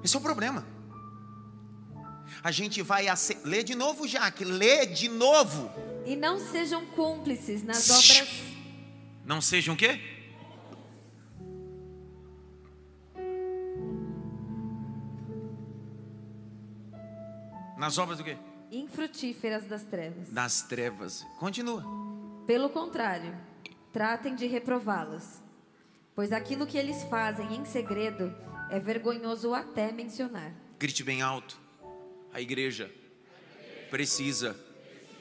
Esse 0.03 0.17
é 0.17 0.19
o 0.19 0.21
problema. 0.21 0.67
A 2.43 2.51
gente 2.51 2.81
vai 2.81 3.07
ace... 3.07 3.37
ler 3.45 3.63
de 3.63 3.73
novo, 3.73 4.05
Jaque, 4.05 4.43
lê 4.43 4.85
de 4.85 5.07
novo. 5.07 5.71
E 6.05 6.13
não 6.13 6.37
sejam 6.37 6.85
cúmplices 6.87 7.63
nas 7.63 7.89
obras. 7.89 8.27
Não 9.23 9.39
sejam 9.39 9.75
o 9.75 9.77
quê? 9.77 10.14
Nas 17.77 17.97
obras 17.97 18.17
do 18.17 18.23
quê? 18.23 18.37
Infrutíferas 18.71 19.65
das 19.65 19.83
trevas. 19.83 20.29
Das 20.29 20.61
trevas. 20.61 21.25
Continua. 21.39 21.83
Pelo 22.47 22.69
contrário, 22.69 23.35
tratem 23.91 24.35
de 24.35 24.47
reprová-las. 24.47 25.43
Pois 26.15 26.31
aquilo 26.31 26.65
que 26.65 26.77
eles 26.77 27.03
fazem 27.03 27.55
em 27.55 27.65
segredo 27.65 28.33
é 28.69 28.79
vergonhoso 28.79 29.53
até 29.53 29.91
mencionar. 29.91 30.53
Grite 30.79 31.03
bem 31.03 31.21
alto. 31.21 31.59
A 32.33 32.39
igreja 32.39 32.91
precisa 33.89 34.55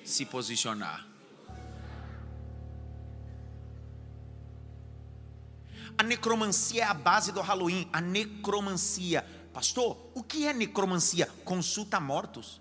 se 0.04 0.24
posicionar. 0.24 1.06
A 5.96 6.02
necromancia 6.02 6.82
é 6.82 6.86
a 6.86 6.94
base 6.94 7.32
do 7.32 7.40
Halloween. 7.40 7.88
A 7.92 8.00
necromancia. 8.00 9.24
Pastor, 9.54 9.96
o 10.14 10.22
que 10.22 10.48
é 10.48 10.52
necromancia? 10.52 11.30
Consulta 11.44 12.00
mortos. 12.00 12.60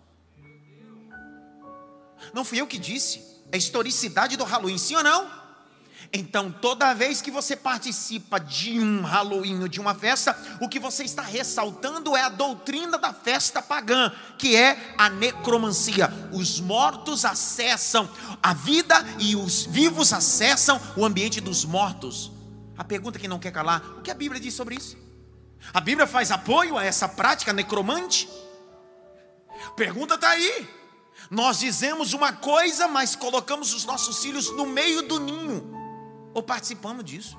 Não 2.32 2.46
fui 2.46 2.62
eu 2.62 2.68
que 2.68 2.78
disse. 2.78 3.20
É 3.52 3.58
historicidade 3.58 4.38
do 4.38 4.44
Halloween, 4.44 4.78
sim 4.78 4.96
ou 4.96 5.04
não? 5.04 5.44
Então, 6.14 6.52
toda 6.52 6.94
vez 6.94 7.20
que 7.20 7.32
você 7.32 7.56
participa 7.56 8.40
de 8.40 8.80
um 8.80 9.02
Halloween 9.02 9.68
de 9.68 9.82
uma 9.82 9.96
festa, 9.96 10.38
o 10.62 10.70
que 10.70 10.80
você 10.80 11.04
está 11.04 11.24
ressaltando 11.24 12.16
é 12.16 12.22
a 12.22 12.30
doutrina 12.30 13.00
da 13.00 13.12
festa 13.12 13.60
pagã, 13.60 14.12
que 14.38 14.56
é 14.56 14.94
a 14.96 15.10
necromancia. 15.10 16.12
Os 16.32 16.60
mortos 16.60 17.26
acessam 17.26 18.08
a 18.42 18.54
vida 18.54 18.96
e 19.18 19.36
os 19.36 19.66
vivos 19.66 20.14
acessam 20.14 20.80
o 20.96 21.04
ambiente 21.04 21.42
dos 21.42 21.66
mortos. 21.66 22.32
A 22.78 22.84
pergunta 22.84 23.18
que 23.18 23.28
não 23.28 23.40
quer 23.40 23.52
calar: 23.52 23.82
o 23.98 24.02
que 24.04 24.12
a 24.12 24.16
Bíblia 24.16 24.40
diz 24.40 24.54
sobre 24.54 24.76
isso? 24.76 25.03
A 25.72 25.80
Bíblia 25.80 26.08
faz 26.08 26.32
apoio 26.32 26.78
a 26.78 26.84
essa 26.84 27.08
prática 27.08 27.54
necromante? 27.54 28.28
Pergunta 29.76 30.16
está 30.16 30.30
aí. 30.30 30.68
Nós 31.30 31.60
dizemos 31.60 32.14
uma 32.14 32.34
coisa, 32.34 32.88
mas 32.88 33.16
colocamos 33.16 33.74
os 33.74 33.86
nossos 33.86 34.20
filhos 34.20 34.50
no 34.52 34.66
meio 34.66 35.04
do 35.04 35.20
ninho, 35.20 35.72
ou 36.34 36.44
participamos 36.44 37.06
disso. 37.06 37.38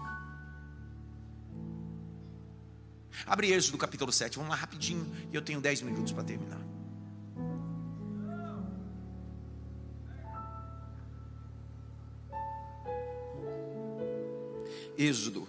Abre 3.27 3.53
Êxodo 3.53 3.79
capítulo 3.79 4.13
7, 4.13 4.37
vamos 4.37 4.51
lá 4.51 4.57
rapidinho, 4.57 5.11
e 5.31 5.35
eu 5.35 5.43
tenho 5.43 5.61
10 5.61 5.83
minutos 5.83 6.13
para 6.13 6.25
terminar. 6.25 6.61
Êxodo, 14.97 15.49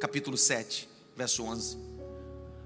capítulo 0.00 0.36
7, 0.36 0.88
verso 1.16 1.44
11. 1.44 1.78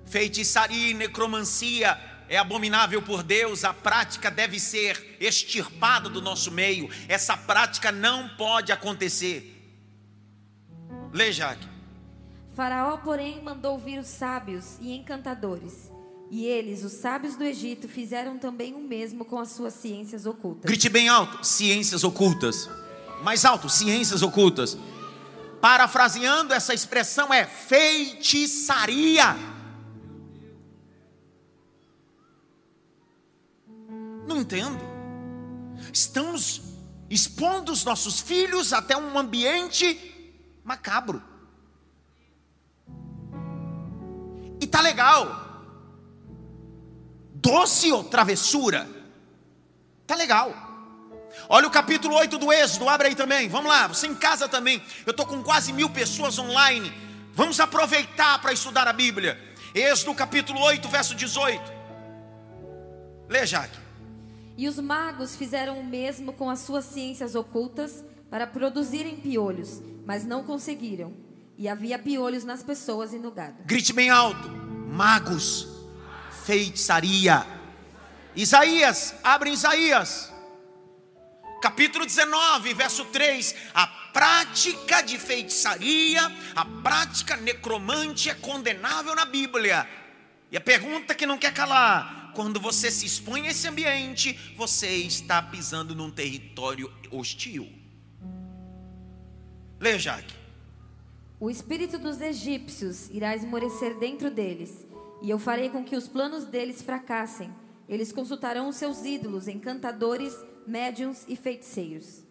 Feitiçaria 0.06 0.90
e 0.90 0.94
necromancia 0.94 1.98
é 2.28 2.36
abominável 2.36 3.00
por 3.02 3.22
Deus, 3.22 3.64
a 3.64 3.72
prática 3.72 4.30
deve 4.30 4.60
ser 4.60 5.16
extirpada 5.20 6.08
do 6.08 6.20
nosso 6.20 6.50
meio, 6.50 6.88
essa 7.08 7.36
prática 7.36 7.90
não 7.90 8.28
pode 8.36 8.70
acontecer. 8.70 9.54
Lê, 11.12 11.32
Jaque. 11.32 11.66
Faraó, 12.54 12.96
porém, 12.98 13.42
mandou 13.42 13.78
vir 13.78 13.98
os 13.98 14.08
sábios 14.08 14.76
e 14.80 14.92
encantadores. 14.92 15.90
E 16.30 16.44
eles, 16.44 16.84
os 16.84 16.92
sábios 16.92 17.36
do 17.36 17.44
Egito, 17.44 17.88
fizeram 17.88 18.38
também 18.38 18.74
o 18.74 18.80
mesmo 18.80 19.24
com 19.24 19.38
as 19.38 19.52
suas 19.52 19.72
ciências 19.74 20.26
ocultas. 20.26 20.64
Grite 20.64 20.88
bem 20.90 21.08
alto: 21.08 21.46
ciências 21.46 22.04
ocultas. 22.04 22.68
Mais 23.22 23.44
alto: 23.46 23.68
ciências 23.68 24.22
ocultas. 24.22 24.76
Parafraseando 25.60 26.54
essa 26.54 26.72
expressão, 26.74 27.32
é 27.32 27.44
feitiçaria. 27.44 29.36
Não 34.26 34.38
entendo. 34.38 34.78
Estamos 35.92 36.60
expondo 37.08 37.72
os 37.72 37.84
nossos 37.84 38.20
filhos 38.20 38.72
até 38.72 38.96
um 38.96 39.18
ambiente 39.18 40.42
macabro. 40.62 41.22
E 44.60 44.66
tá 44.66 44.80
legal. 44.80 45.46
Doce 47.34 47.90
ou 47.92 48.04
travessura? 48.04 48.88
Tá 50.06 50.14
legal. 50.14 50.67
Olha 51.48 51.66
o 51.66 51.70
capítulo 51.70 52.14
8 52.16 52.38
do 52.38 52.52
Êxodo, 52.52 52.88
abre 52.88 53.08
aí 53.08 53.14
também. 53.14 53.48
Vamos 53.48 53.68
lá, 53.70 53.86
você 53.86 54.06
em 54.06 54.14
casa 54.14 54.48
também. 54.48 54.82
Eu 55.04 55.10
estou 55.10 55.26
com 55.26 55.42
quase 55.42 55.72
mil 55.72 55.90
pessoas 55.90 56.38
online. 56.38 56.92
Vamos 57.34 57.60
aproveitar 57.60 58.40
para 58.40 58.52
estudar 58.52 58.88
a 58.88 58.92
Bíblia. 58.92 59.38
Êxodo 59.74 60.14
capítulo 60.14 60.60
8, 60.60 60.88
verso 60.88 61.14
18. 61.14 61.62
Lê, 63.28 63.46
Jaque. 63.46 63.78
E 64.56 64.66
os 64.66 64.78
magos 64.78 65.36
fizeram 65.36 65.78
o 65.78 65.84
mesmo 65.84 66.32
com 66.32 66.50
as 66.50 66.60
suas 66.60 66.84
ciências 66.84 67.34
ocultas 67.34 68.02
para 68.28 68.46
produzirem 68.46 69.16
piolhos, 69.16 69.80
mas 70.04 70.24
não 70.24 70.42
conseguiram. 70.42 71.12
E 71.56 71.68
havia 71.68 71.98
piolhos 71.98 72.44
nas 72.44 72.62
pessoas 72.62 73.12
e 73.12 73.18
no 73.18 73.30
gado. 73.30 73.62
Grite 73.64 73.92
bem 73.92 74.10
alto: 74.10 74.48
magos, 74.88 75.68
feitiçaria. 76.44 77.46
Isaías, 78.34 79.14
abre 79.22 79.50
Isaías, 79.50 80.27
capítulo 81.60 82.06
19, 82.06 82.74
verso 82.74 83.04
3. 83.06 83.54
A 83.74 83.86
prática 83.86 85.02
de 85.02 85.18
feitiçaria, 85.18 86.20
a 86.54 86.64
prática 86.64 87.36
necromante 87.36 88.30
é 88.30 88.34
condenável 88.34 89.14
na 89.14 89.24
Bíblia. 89.24 89.88
E 90.50 90.56
a 90.56 90.60
pergunta 90.60 91.14
que 91.14 91.26
não 91.26 91.38
quer 91.38 91.52
calar: 91.52 92.32
quando 92.34 92.60
você 92.60 92.90
se 92.90 93.06
expõe 93.06 93.46
a 93.46 93.50
esse 93.50 93.68
ambiente, 93.68 94.38
você 94.56 94.88
está 94.88 95.42
pisando 95.42 95.94
num 95.94 96.10
território 96.10 96.92
hostil. 97.10 97.68
Leia, 99.80 99.98
Jaque. 99.98 100.34
O 101.40 101.48
espírito 101.48 101.98
dos 101.98 102.20
egípcios 102.20 103.08
irá 103.10 103.34
esmorecer 103.36 103.96
dentro 103.98 104.28
deles, 104.28 104.84
e 105.22 105.30
eu 105.30 105.38
farei 105.38 105.70
com 105.70 105.84
que 105.84 105.94
os 105.94 106.08
planos 106.08 106.44
deles 106.44 106.82
fracassem. 106.82 107.54
Eles 107.88 108.12
consultarão 108.12 108.68
os 108.68 108.76
seus 108.76 109.04
ídolos, 109.04 109.46
encantadores, 109.46 110.34
médiums 110.68 111.24
e 111.26 111.34
feiticeiros. 111.34 112.22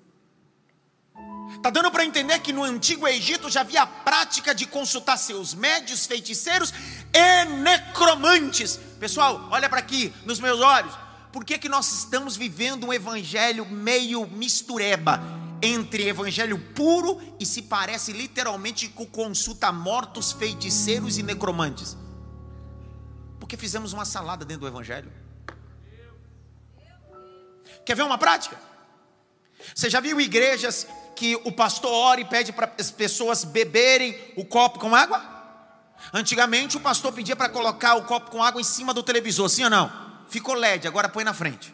Está 1.55 1.71
dando 1.71 1.89
para 1.89 2.05
entender 2.05 2.39
que 2.39 2.53
no 2.53 2.63
antigo 2.63 3.07
Egito 3.07 3.49
já 3.49 3.61
havia 3.61 3.81
a 3.81 3.87
prática 3.87 4.53
de 4.53 4.67
consultar 4.67 5.17
seus 5.17 5.55
médios, 5.55 6.05
feiticeiros 6.05 6.71
e 7.13 7.45
necromantes. 7.45 8.79
Pessoal, 8.99 9.47
olha 9.51 9.67
para 9.67 9.79
aqui 9.79 10.13
nos 10.25 10.39
meus 10.39 10.59
olhos. 10.59 10.93
Por 11.31 11.43
que, 11.43 11.57
que 11.57 11.67
nós 11.67 11.91
estamos 11.91 12.37
vivendo 12.37 12.85
um 12.85 12.93
evangelho 12.93 13.65
meio 13.65 14.27
mistureba? 14.27 15.21
entre 15.61 16.07
evangelho 16.07 16.59
puro 16.75 17.19
e 17.39 17.45
se 17.45 17.63
parece 17.63 18.13
literalmente 18.13 18.87
com 18.89 19.05
consulta 19.05 19.71
mortos, 19.71 20.31
feiticeiros 20.31 21.17
e 21.17 21.23
necromantes. 21.23 21.97
Porque 23.39 23.57
fizemos 23.57 23.93
uma 23.93 24.05
salada 24.05 24.45
dentro 24.45 24.61
do 24.61 24.67
evangelho. 24.67 25.11
Quer 27.87 27.95
ver 27.95 28.03
uma 28.03 28.17
prática? 28.17 28.59
Você 29.73 29.89
já 29.89 30.01
viu 30.01 30.19
igrejas 30.19 30.85
que 31.15 31.37
o 31.45 31.53
pastor 31.53 31.89
ora 31.89 32.19
e 32.19 32.25
pede 32.25 32.51
para 32.51 32.69
as 32.77 32.91
pessoas 32.91 33.45
beberem 33.45 34.13
o 34.35 34.43
copo 34.43 34.77
com 34.77 34.93
água? 34.93 35.23
Antigamente 36.13 36.75
o 36.75 36.81
pastor 36.81 37.13
pedia 37.13 37.33
para 37.33 37.47
colocar 37.47 37.95
o 37.95 38.03
copo 38.03 38.29
com 38.29 38.43
água 38.43 38.59
em 38.59 38.63
cima 38.65 38.93
do 38.93 39.01
televisor, 39.01 39.47
sim 39.47 39.63
ou 39.63 39.69
não? 39.69 39.89
Ficou 40.27 40.53
LED, 40.53 40.85
agora 40.85 41.07
põe 41.07 41.23
na 41.23 41.33
frente. 41.33 41.73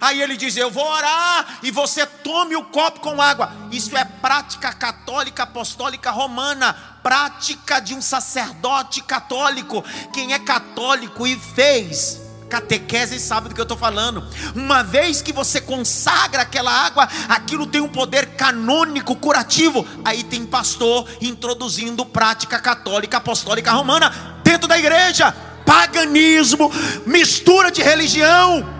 Aí 0.00 0.20
ele 0.20 0.36
diz: 0.36 0.56
Eu 0.56 0.70
vou 0.70 0.86
orar 0.86 1.58
e 1.62 1.70
você 1.70 2.06
tome 2.06 2.56
o 2.56 2.64
copo 2.64 3.00
com 3.00 3.20
água. 3.20 3.52
Isso 3.70 3.96
é 3.96 4.04
prática 4.04 4.72
católica 4.72 5.42
apostólica 5.44 6.10
romana, 6.10 6.74
prática 7.02 7.80
de 7.80 7.94
um 7.94 8.02
sacerdote 8.02 9.02
católico. 9.02 9.84
Quem 10.12 10.32
é 10.32 10.38
católico 10.38 11.26
e 11.26 11.36
fez 11.36 12.26
catequese 12.48 13.18
sabe 13.18 13.48
do 13.48 13.54
que 13.54 13.60
eu 13.60 13.64
estou 13.64 13.76
falando. 13.76 14.24
Uma 14.54 14.82
vez 14.82 15.20
que 15.20 15.32
você 15.32 15.60
consagra 15.60 16.42
aquela 16.42 16.70
água, 16.70 17.08
aquilo 17.28 17.66
tem 17.66 17.80
um 17.80 17.88
poder 17.88 18.36
canônico, 18.36 19.16
curativo. 19.16 19.86
Aí 20.04 20.22
tem 20.22 20.46
pastor 20.46 21.08
introduzindo 21.20 22.06
prática 22.06 22.58
católica 22.58 23.18
apostólica 23.18 23.72
romana 23.72 24.40
dentro 24.42 24.68
da 24.68 24.78
igreja. 24.78 25.34
Paganismo, 25.64 26.70
mistura 27.04 27.70
de 27.70 27.82
religião. 27.82 28.75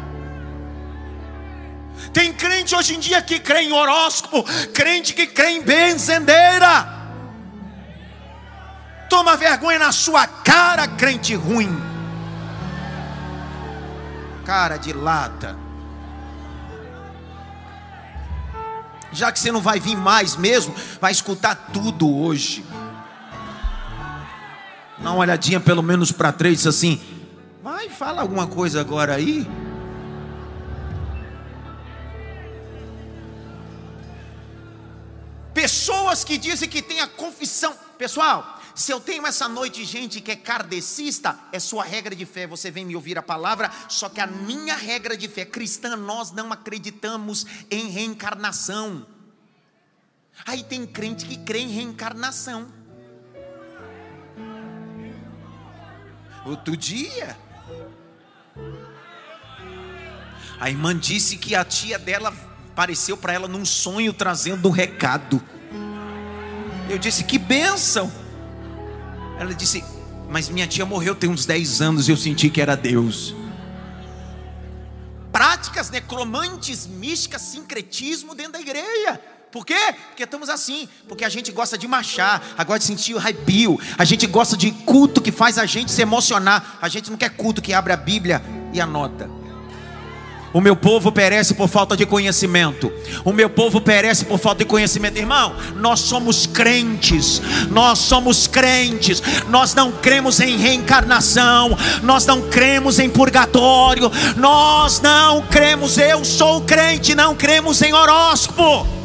Tem 2.17 2.33
crente 2.33 2.75
hoje 2.75 2.97
em 2.97 2.99
dia 2.99 3.21
que 3.21 3.39
crê 3.39 3.65
em 3.65 3.73
horóscopo, 3.73 4.43
crente 4.73 5.13
que 5.13 5.27
crê 5.27 5.51
em 5.51 5.63
benzendeira. 5.63 6.89
Toma 9.11 9.37
vergonha 9.37 9.79
na 9.79 9.93
sua 9.93 10.27
cara, 10.27 10.89
crente 10.89 11.35
ruim. 11.35 11.79
Cara 14.47 14.79
de 14.79 14.95
lata. 14.95 15.59
Já 19.13 19.31
que 19.31 19.39
você 19.39 19.53
não 19.53 19.61
vai 19.61 19.79
vir 19.79 19.95
mais 19.95 20.37
mesmo, 20.37 20.75
vai 20.99 21.13
escutar 21.13 21.69
tudo 21.71 22.11
hoje. 22.11 22.65
Dá 24.97 25.11
uma 25.11 25.21
olhadinha 25.21 25.61
pelo 25.61 25.83
menos 25.83 26.11
para 26.13 26.33
três 26.33 26.67
assim. 26.67 26.99
Vai, 27.63 27.91
fala 27.91 28.23
alguma 28.23 28.47
coisa 28.47 28.81
agora 28.81 29.17
aí. 29.17 29.47
Pessoas 35.87 36.25
que 36.25 36.37
dizem 36.37 36.69
que 36.69 36.83
tem 36.83 37.01
a 37.01 37.07
confissão. 37.07 37.73
Pessoal, 37.97 38.61
se 38.75 38.91
eu 38.91 38.99
tenho 38.99 39.25
essa 39.25 39.49
noite 39.49 39.85
gente 39.85 40.21
que 40.21 40.33
é 40.33 40.35
kardecista, 40.35 41.39
é 41.53 41.61
sua 41.61 41.85
regra 41.85 42.13
de 42.13 42.27
fé, 42.27 42.45
você 42.45 42.73
vem 42.73 42.85
me 42.85 42.97
ouvir 42.97 43.17
a 43.17 43.23
palavra, 43.23 43.71
só 43.89 44.09
que 44.09 44.21
a 44.21 44.27
minha 44.27 44.75
regra 44.75 45.17
de 45.17 45.29
fé 45.29 45.45
cristã, 45.45 45.95
nós 45.95 46.33
não 46.33 46.53
acreditamos 46.53 47.47
em 47.71 47.89
reencarnação. 47.89 49.07
Aí 50.45 50.65
tem 50.65 50.85
crente 50.85 51.25
que 51.25 51.37
crê 51.37 51.61
em 51.61 51.71
reencarnação. 51.71 52.67
Outro 56.45 56.77
dia, 56.77 57.39
a 60.59 60.69
irmã 60.69 60.99
disse 60.99 61.37
que 61.37 61.55
a 61.55 61.65
tia 61.65 61.97
dela 61.97 62.35
apareceu 62.73 63.17
para 63.17 63.33
ela 63.33 63.47
num 63.47 63.65
sonho 63.65 64.13
trazendo 64.13 64.67
um 64.67 64.73
recado. 64.73 65.41
Eu 66.89 66.99
disse: 66.99 67.25
Que 67.25 67.39
bênção! 67.39 68.11
Ela 69.39 69.55
disse: 69.55 69.85
Mas 70.29 70.49
minha 70.49 70.67
tia 70.67 70.87
morreu 70.87 71.15
tem 71.15 71.29
uns 71.29 71.45
10 71.45 71.81
anos 71.83 72.09
e 72.09 72.13
eu 72.13 72.17
senti 72.17 72.49
que 72.49 72.61
era 72.61 72.77
Deus. 72.77 73.35
Práticas 75.33 75.91
necromantes, 75.91 76.87
místicas, 76.87 77.43
sincretismo 77.43 78.35
dentro 78.35 78.53
da 78.53 78.61
igreja. 78.61 79.21
Por 79.53 79.65
quê? 79.65 79.95
Porque 80.09 80.25
estamos 80.25 80.49
assim. 80.49 80.89
Porque 81.09 81.25
a 81.25 81.29
gente 81.29 81.53
gosta 81.53 81.77
de 81.79 81.87
marchar, 81.87 82.43
agora 82.57 82.79
de 82.79 82.85
sentir 82.85 83.15
o 83.15 83.19
arrepio. 83.19 83.79
A 83.97 84.05
gente 84.05 84.27
gosta 84.27 84.57
de 84.57 84.71
culto 84.71 85.21
que 85.21 85.33
faz 85.33 85.59
a 85.59 85.67
gente 85.67 85.93
se 85.93 86.03
emocionar. 86.03 86.79
A 86.81 86.89
gente 86.89 87.11
não 87.11 87.17
quer 87.17 87.31
culto 87.31 87.63
que 87.63 87.73
abre 87.73 87.93
a 87.93 87.97
Bíblia 87.97 88.43
e 88.73 88.81
anota. 88.81 89.31
O 90.53 90.61
meu 90.61 90.75
povo 90.75 91.13
perece 91.13 91.55
por 91.55 91.69
falta 91.69 91.97
de 91.97 92.07
conhecimento. 92.07 92.93
O 93.25 93.33
meu 93.33 93.51
povo 93.51 93.81
perece 93.81 94.25
por 94.25 94.39
falta 94.39 94.65
de 94.65 94.71
conhecimento. 94.71 95.19
Irmão, 95.19 95.55
nós 95.77 96.01
somos 96.01 96.47
crentes. 96.47 97.43
Nós 97.71 97.99
somos 97.99 98.47
crentes. 98.47 99.23
Nós 99.49 99.75
não 99.75 99.93
cremos 99.93 100.41
em 100.41 100.57
reencarnação. 100.57 101.77
Nós 102.03 102.25
não 102.25 102.43
cremos 102.43 102.99
em 102.99 103.11
purgatório. 103.11 104.11
Nós 104.37 105.01
não 105.01 105.43
cremos. 105.43 105.99
Eu 105.99 106.25
sou 106.25 106.63
crente. 106.63 107.15
Não 107.15 107.35
cremos 107.35 107.83
em 107.83 107.93
horóscopo. 107.93 108.96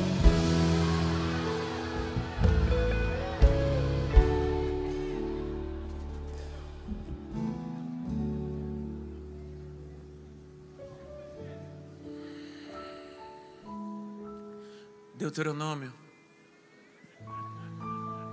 Deuteronômio, 15.22 15.94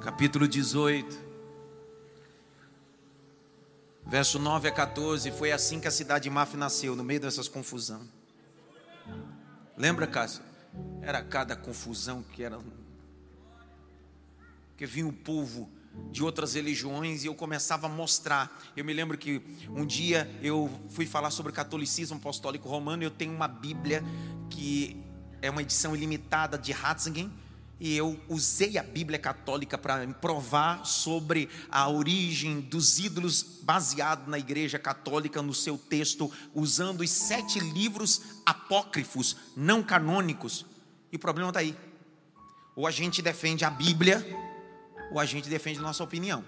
capítulo 0.01 0.49
18, 0.49 1.19
verso 4.07 4.39
9 4.39 4.69
a 4.69 4.73
14. 4.73 5.31
Foi 5.33 5.53
assim 5.53 5.81
que 5.81 5.87
a 5.87 5.91
cidade 5.91 6.23
de 6.23 6.31
Maf 6.31 6.55
nasceu, 6.57 6.97
no 6.97 7.05
meio 7.05 7.21
dessas 7.21 7.47
confusão. 7.47 8.09
Lembra, 9.77 10.07
Cássio? 10.07 10.43
Era 11.03 11.23
cada 11.23 11.55
confusão 11.55 12.23
que 12.23 12.43
era. 12.43 12.59
Que 14.75 14.87
vinha 14.87 15.07
o 15.07 15.13
povo 15.13 15.71
de 16.11 16.25
outras 16.25 16.55
religiões 16.55 17.23
e 17.23 17.27
eu 17.27 17.35
começava 17.35 17.87
a 17.87 17.91
mostrar. 17.91 18.63
Eu 18.75 18.83
me 18.83 18.95
lembro 18.95 19.19
que 19.19 19.43
um 19.69 19.85
dia 19.85 20.27
eu 20.43 20.71
fui 20.89 21.05
falar 21.05 21.31
sobre 21.33 21.53
catolicismo 21.53 22.17
apostólico 22.17 22.67
romano. 22.67 23.03
Eu 23.03 23.11
tenho 23.11 23.35
uma 23.35 23.47
Bíblia 23.47 24.03
que 24.49 25.07
é 25.41 25.51
uma 25.51 25.63
edição 25.63 25.95
ilimitada 25.95 26.59
de 26.59 26.73
Ratzinger 26.73 27.29
e 27.81 27.97
eu 27.97 28.19
usei 28.29 28.77
a 28.77 28.83
Bíblia 28.83 29.19
católica 29.19 29.79
para 29.79 30.07
provar 30.15 30.85
sobre 30.85 31.49
a 31.71 31.89
origem 31.89 32.61
dos 32.61 32.99
ídolos 32.99 33.43
baseado 33.63 34.29
na 34.29 34.39
Igreja 34.39 34.81
Católica 34.81 35.41
no 35.41 35.55
seu 35.55 35.79
texto, 35.79 36.31
usando 36.53 37.03
os 37.03 37.11
sete 37.11 37.61
livros 37.61 38.41
apócrifos, 38.45 39.37
não 39.57 39.81
canônicos. 39.81 40.67
E 41.13 41.17
o 41.17 41.19
problema 41.21 41.51
está 41.51 41.61
aí. 41.61 41.77
Ou 42.75 42.85
a 42.85 42.91
gente 42.91 43.23
defende 43.23 43.65
a 43.65 43.71
Bíblia, 43.71 44.27
ou 45.13 45.21
a 45.21 45.25
gente 45.25 45.49
defende 45.49 45.79
nossa 45.79 46.03
opinião. 46.03 46.45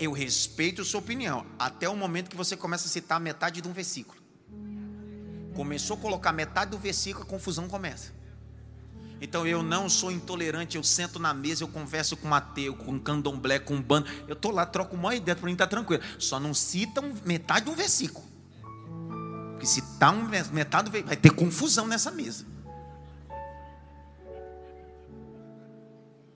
Eu 0.00 0.12
respeito 0.12 0.84
sua 0.86 1.00
opinião, 1.00 1.46
até 1.58 1.86
o 1.86 1.94
momento 1.94 2.30
que 2.30 2.36
você 2.36 2.56
começa 2.56 2.86
a 2.86 2.90
citar 2.90 3.20
metade 3.20 3.60
de 3.60 3.68
um 3.68 3.72
versículo. 3.72 4.25
Começou 5.56 5.96
a 5.96 6.00
colocar 6.00 6.32
metade 6.32 6.70
do 6.70 6.78
versículo, 6.78 7.24
a 7.24 7.28
confusão 7.28 7.66
começa. 7.66 8.12
Então 9.20 9.46
eu 9.46 9.62
não 9.62 9.88
sou 9.88 10.12
intolerante, 10.12 10.76
eu 10.76 10.84
sento 10.84 11.18
na 11.18 11.32
mesa, 11.32 11.64
eu 11.64 11.68
converso 11.68 12.16
com 12.16 12.28
Mateu, 12.28 12.74
com 12.76 12.98
candomblé, 13.00 13.58
com 13.58 13.80
bando. 13.80 14.06
Eu 14.28 14.34
estou 14.34 14.50
lá, 14.50 14.66
troco 14.66 14.94
uma 14.94 15.14
ideia, 15.14 15.34
para 15.34 15.46
mim 15.46 15.52
está 15.52 15.66
tranquilo. 15.66 16.02
Só 16.18 16.38
não 16.38 16.52
citam 16.52 17.14
metade 17.24 17.64
de 17.64 17.70
um 17.70 17.74
versículo. 17.74 18.26
Porque 19.52 19.66
se 19.66 19.80
tá 19.98 20.10
um, 20.10 20.28
metade 20.52 20.90
vai 20.90 21.16
ter 21.16 21.30
confusão 21.30 21.86
nessa 21.86 22.10
mesa. 22.10 22.44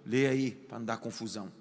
Lê 0.06 0.26
aí, 0.26 0.50
para 0.50 0.78
não 0.78 0.86
dar 0.86 0.96
confusão. 0.96 1.52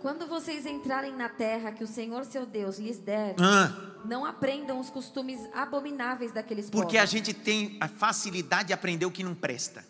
Quando 0.00 0.26
vocês 0.26 0.66
entrarem 0.66 1.14
na 1.16 1.28
terra 1.28 1.72
que 1.72 1.82
o 1.82 1.86
Senhor 1.86 2.24
seu 2.24 2.46
Deus 2.46 2.78
lhes 2.78 2.98
der, 2.98 3.34
Ah, 3.40 3.72
não 4.04 4.24
aprendam 4.24 4.78
os 4.78 4.90
costumes 4.90 5.40
abomináveis 5.54 6.32
daqueles 6.32 6.70
porque 6.70 6.96
a 6.96 7.00
povos. 7.00 7.10
gente 7.10 7.34
tem 7.34 7.76
a 7.80 7.88
facilidade 7.88 8.68
de 8.68 8.72
aprender 8.72 9.06
o 9.06 9.10
que 9.10 9.24
não 9.24 9.34
presta. 9.34 9.84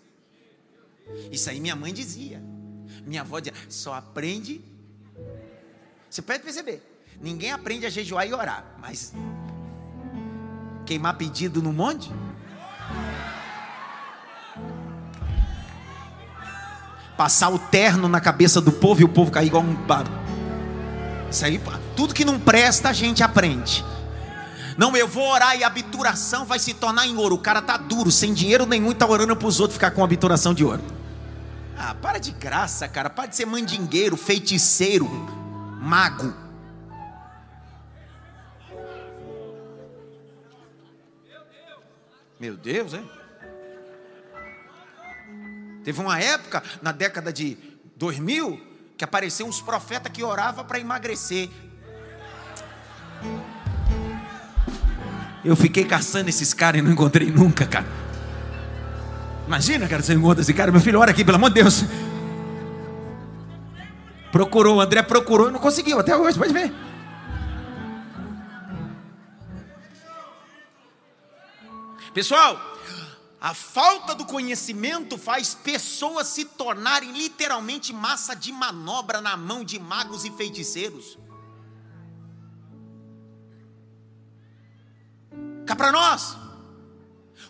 Isso 1.31 1.51
aí 1.51 1.61
minha 1.61 1.77
mãe 1.77 1.92
dizia. 1.92 2.42
Minha 3.05 3.21
avó 3.21 3.38
dizia, 3.40 3.55
só 3.69 3.95
aprende. 3.95 4.61
Você 6.11 6.23
pode 6.23 6.42
perceber. 6.42 6.83
Ninguém 7.21 7.53
aprende 7.53 7.87
a 7.87 7.90
jejuar 7.90 8.27
e 8.29 8.33
orar, 8.33 8.77
mas 8.81 9.12
queimar 10.85 11.16
pedido 11.16 11.62
no 11.62 11.73
monte? 11.73 12.11
Passar 17.16 17.48
o 17.48 17.59
terno 17.59 18.09
na 18.09 18.20
cabeça 18.20 18.61
do 18.61 18.70
povo 18.70 19.00
e 19.00 19.05
o 19.05 19.09
povo 19.09 19.31
cair 19.31 19.46
igual 19.46 19.62
um 19.62 19.74
bar. 19.74 20.05
Isso 21.31 21.44
aí, 21.44 21.61
tudo 21.96 22.14
que 22.14 22.24
não 22.24 22.38
presta 22.38 22.90
a 22.90 22.92
gente 22.92 23.22
aprende. 23.22 23.85
Não, 24.76 24.94
eu 24.96 25.09
vou 25.09 25.26
orar 25.26 25.57
e 25.57 25.64
a 25.64 25.68
obturação 25.68 26.44
vai 26.44 26.59
se 26.59 26.74
tornar 26.74 27.07
em 27.07 27.16
ouro. 27.16 27.37
O 27.37 27.38
cara 27.38 27.62
tá 27.62 27.76
duro, 27.76 28.11
sem 28.11 28.35
dinheiro 28.35 28.66
nenhum, 28.66 28.90
e 28.90 28.94
tá 28.94 29.07
orando 29.07 29.35
para 29.35 29.48
os 29.48 29.59
outros 29.59 29.76
ficar 29.76 29.90
com 29.90 30.02
a 30.02 30.05
obturação 30.05 30.52
de 30.52 30.64
ouro. 30.64 30.83
Ah, 31.76 31.94
para 31.94 32.18
de 32.18 32.31
graça, 32.33 32.87
cara. 32.87 33.09
Para 33.09 33.26
de 33.26 33.37
ser 33.37 33.46
mandingueiro, 33.46 34.16
feiticeiro, 34.16 35.09
mago. 35.81 36.33
Meu 42.38 42.55
Deus, 42.55 42.92
hein? 42.92 43.11
Teve 45.87 46.01
uma 46.01 46.18
época, 46.18 46.64
na 46.83 46.90
década 46.90 47.33
de 47.33 47.57
2000, 47.94 48.61
que 48.99 49.05
apareceu 49.05 49.46
uns 49.46 49.61
profetas 49.61 50.11
que 50.11 50.20
oravam 50.20 50.64
para 50.64 50.81
emagrecer. 50.81 51.49
Eu 55.44 55.55
fiquei 55.55 55.85
caçando 55.85 56.29
esses 56.29 56.53
caras 56.53 56.81
e 56.81 56.83
não 56.83 56.90
encontrei 56.90 57.31
nunca, 57.31 57.64
cara. 57.64 57.87
Imagina, 59.46 59.87
cara, 59.87 60.03
você 60.03 60.14
encontra 60.14 60.42
esse 60.42 60.53
cara, 60.53 60.72
meu 60.72 60.81
filho, 60.81 60.99
ora 60.99 61.12
aqui, 61.12 61.25
pelo 61.25 61.37
amor 61.37 61.51
de 61.51 61.62
Deus. 61.62 61.85
Procurou, 64.33 64.79
o 64.79 64.81
André 64.81 65.05
procurou 65.05 65.51
e 65.51 65.53
não 65.53 65.61
conseguiu 65.61 66.01
até 66.01 66.16
hoje, 66.16 66.37
pode 66.37 66.53
ver. 66.53 66.75
Pessoal, 72.12 72.76
a 73.47 73.55
falta 73.55 74.13
do 74.13 74.25
conhecimento 74.25 75.17
faz 75.17 75.55
pessoas 75.55 76.27
se 76.27 76.45
tornarem 76.45 77.13
literalmente 77.13 77.93
massa 77.93 78.35
de 78.35 78.51
manobra 78.51 79.21
na 79.21 79.37
mão 79.37 79.63
de 79.63 79.79
magos 79.79 80.25
e 80.25 80.33
feiticeiros. 80.33 81.17
Cá 85.65 85.77
para 85.77 85.93
nós, 85.93 86.37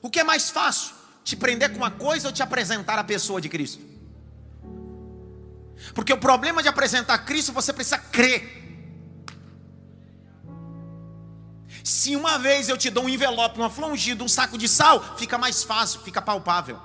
o 0.03 0.11
que 0.11 0.21
é 0.21 0.25
mais 0.25 0.51
fácil? 0.51 0.95
Te 1.25 1.35
prender 1.35 1.71
com 1.71 1.79
uma 1.79 1.91
coisa 1.91 2.29
ou 2.29 2.33
te 2.33 2.43
apresentar 2.43 2.99
a 2.99 3.05
pessoa 3.05 3.41
de 3.41 3.49
Cristo? 3.49 3.83
Porque 5.95 6.13
o 6.13 6.19
problema 6.19 6.63
de 6.63 6.69
apresentar 6.69 7.17
Cristo, 7.25 7.55
você 7.55 7.73
precisa 7.73 7.97
crer. 7.97 8.66
Se 11.87 12.17
uma 12.17 12.37
vez 12.37 12.69
eu 12.69 12.77
te 12.77 12.91
dou 12.91 13.05
um 13.05 13.09
envelope, 13.09 13.61
uma 13.61 13.71
flongida, 13.71 14.25
um 14.25 14.27
saco 14.27 14.59
de 14.59 14.67
sal, 14.67 15.01
fica 15.17 15.39
mais 15.39 15.63
fácil, 15.63 16.01
fica 16.01 16.21
palpável. 16.21 16.81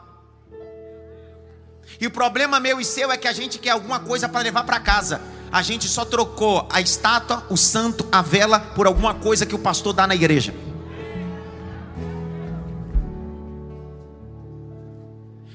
E 1.99 2.05
o 2.05 2.11
problema 2.11 2.59
meu 2.59 2.79
e 2.79 2.85
seu 2.85 3.11
é 3.11 3.17
que 3.17 3.27
a 3.27 3.33
gente 3.33 3.57
quer 3.57 3.71
alguma 3.71 3.99
coisa 3.99 4.29
para 4.29 4.41
levar 4.41 4.63
para 4.63 4.79
casa. 4.79 5.19
A 5.51 5.63
gente 5.63 5.87
só 5.87 6.05
trocou 6.05 6.67
a 6.71 6.79
estátua, 6.79 7.43
o 7.49 7.57
santo, 7.57 8.07
a 8.11 8.21
vela 8.21 8.59
por 8.59 8.85
alguma 8.85 9.15
coisa 9.15 9.43
que 9.43 9.55
o 9.55 9.59
pastor 9.59 9.91
dá 9.91 10.05
na 10.05 10.13
igreja. 10.13 10.53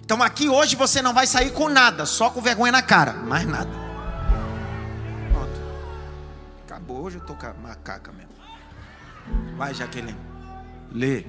Então 0.00 0.20
aqui 0.24 0.48
hoje 0.48 0.74
você 0.74 1.00
não 1.00 1.14
vai 1.14 1.24
sair 1.24 1.52
com 1.52 1.68
nada, 1.68 2.04
só 2.04 2.30
com 2.30 2.40
vergonha 2.40 2.72
na 2.72 2.82
cara, 2.82 3.12
mais 3.12 3.46
nada. 3.46 3.70
Pronto. 5.32 5.60
Acabou, 6.64 7.04
hoje 7.04 7.18
eu 7.18 7.24
tô 7.24 7.36
com 7.36 7.46
macaca 7.62 8.10
mesmo. 8.10 8.25
Vai, 9.56 9.74
Jaqueline. 9.74 10.16
Lê. 10.92 11.24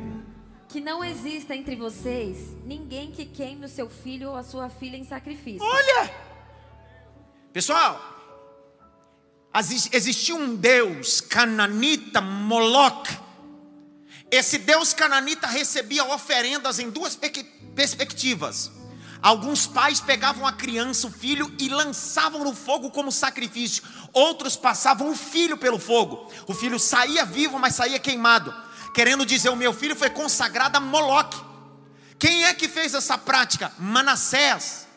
Que 0.70 0.82
não 0.82 1.04
exista 1.04 1.56
entre 1.56 1.76
vocês 1.76 2.56
ninguém 2.66 3.12
que 3.12 3.26
queime 3.26 3.66
o 3.66 3.70
seu 3.70 3.90
filho 3.90 4.30
ou 4.30 4.36
a 4.36 4.44
sua 4.44 4.70
filha 4.70 4.98
em 4.98 5.04
sacrifício. 5.06 5.66
Olha! 5.66 6.12
Pessoal, 7.54 8.00
exi- 9.58 9.90
existia 9.94 10.36
um 10.36 10.56
Deus 10.56 11.22
cananita, 11.22 12.20
Moloch. 12.22 13.10
Esse 14.30 14.58
Deus 14.58 14.94
cananita 14.94 15.48
recebia 15.48 16.04
oferendas 16.06 16.80
em 16.80 16.90
duas 16.90 17.18
perspectivas. 17.76 18.70
Alguns 19.28 19.68
pais 19.68 20.00
pegavam 20.00 20.48
a 20.48 20.54
criança, 20.54 21.06
o 21.06 21.12
filho, 21.12 21.54
e 21.60 21.68
lançavam 21.68 22.46
no 22.46 22.56
fogo 22.56 22.90
como 22.90 23.12
sacrifício. 23.12 23.84
Outros 24.14 24.56
passavam 24.56 25.12
o 25.12 25.16
filho 25.18 25.58
pelo 25.58 25.78
fogo. 25.78 26.32
O 26.48 26.54
filho 26.54 26.80
saía 26.80 27.26
vivo, 27.26 27.60
mas 27.60 27.76
saía 27.76 28.00
queimado. 28.00 28.56
Querendo 28.94 29.26
dizer, 29.26 29.50
o 29.50 29.56
meu 29.58 29.74
filho 29.74 29.98
foi 29.98 30.10
consagrado 30.10 30.78
a 30.78 30.80
Moloque. 30.80 31.44
Quem 32.18 32.46
é 32.46 32.54
que 32.54 32.70
fez 32.70 32.94
essa 32.94 33.18
prática? 33.18 33.70
Manassés. 33.78 34.88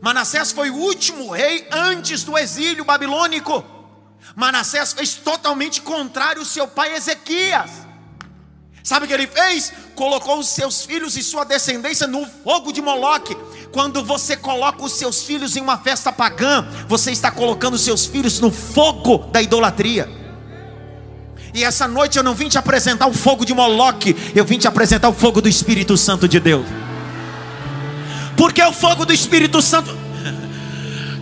Manassés 0.00 0.52
foi 0.52 0.70
o 0.70 0.76
último 0.76 1.28
rei 1.32 1.66
antes 1.72 2.22
do 2.22 2.38
exílio 2.38 2.84
babilônico. 2.84 3.64
Manassés 4.36 4.92
fez 4.92 5.16
totalmente 5.16 5.82
contrário 5.82 6.42
ao 6.42 6.46
seu 6.46 6.68
pai 6.68 6.94
Ezequias. 6.94 7.90
Sabe 8.82 9.04
o 9.04 9.08
que 9.08 9.14
ele 9.14 9.26
fez? 9.26 9.72
Colocou 9.94 10.38
os 10.38 10.48
seus 10.48 10.84
filhos 10.84 11.16
e 11.16 11.22
sua 11.22 11.44
descendência 11.44 12.06
no 12.06 12.26
fogo 12.26 12.72
de 12.72 12.80
Moloque. 12.80 13.36
Quando 13.72 14.04
você 14.04 14.36
coloca 14.36 14.84
os 14.84 14.92
seus 14.92 15.22
filhos 15.22 15.56
em 15.56 15.60
uma 15.60 15.78
festa 15.78 16.10
pagã, 16.10 16.66
você 16.88 17.12
está 17.12 17.30
colocando 17.30 17.74
os 17.74 17.82
seus 17.82 18.04
filhos 18.04 18.40
no 18.40 18.50
fogo 18.50 19.18
da 19.30 19.40
idolatria. 19.40 20.08
E 21.54 21.64
essa 21.64 21.86
noite 21.86 22.16
eu 22.16 22.22
não 22.22 22.34
vim 22.34 22.48
te 22.48 22.58
apresentar 22.58 23.06
o 23.06 23.12
fogo 23.12 23.44
de 23.44 23.54
Moloque, 23.54 24.16
eu 24.34 24.44
vim 24.44 24.58
te 24.58 24.66
apresentar 24.66 25.08
o 25.08 25.12
fogo 25.12 25.40
do 25.40 25.48
Espírito 25.48 25.96
Santo 25.96 26.28
de 26.28 26.40
Deus. 26.40 26.66
Porque 28.36 28.62
o 28.62 28.72
fogo 28.72 29.04
do 29.04 29.12
Espírito 29.12 29.60
Santo. 29.60 29.99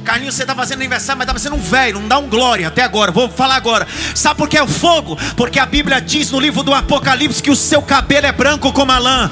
Carlinhos, 0.09 0.37
você 0.37 0.43
está 0.45 0.55
fazendo 0.55 0.79
aniversário, 0.79 1.19
mas 1.19 1.27
está 1.27 1.35
parecendo 1.35 1.57
um 1.57 1.61
velho, 1.61 2.01
não 2.01 2.09
dá 2.09 2.17
um 2.19 2.27
glória 2.31 2.67
até 2.69 2.81
agora. 2.83 3.13
Vou 3.13 3.29
falar 3.29 3.57
agora. 3.57 3.87
Sabe 4.15 4.39
por 4.39 4.49
que 4.49 4.57
é 4.57 4.63
o 4.63 4.67
fogo? 4.67 5.19
Porque 5.37 5.59
a 5.59 5.67
Bíblia 5.67 6.01
diz 6.01 6.31
no 6.31 6.41
livro 6.41 6.63
do 6.63 6.73
Apocalipse 6.73 7.43
que 7.43 7.51
o 7.51 7.57
seu 7.57 7.83
cabelo 7.83 8.25
é 8.27 8.33
branco 8.33 8.73
como 8.73 8.91
a 8.91 8.99
lã, 8.99 9.31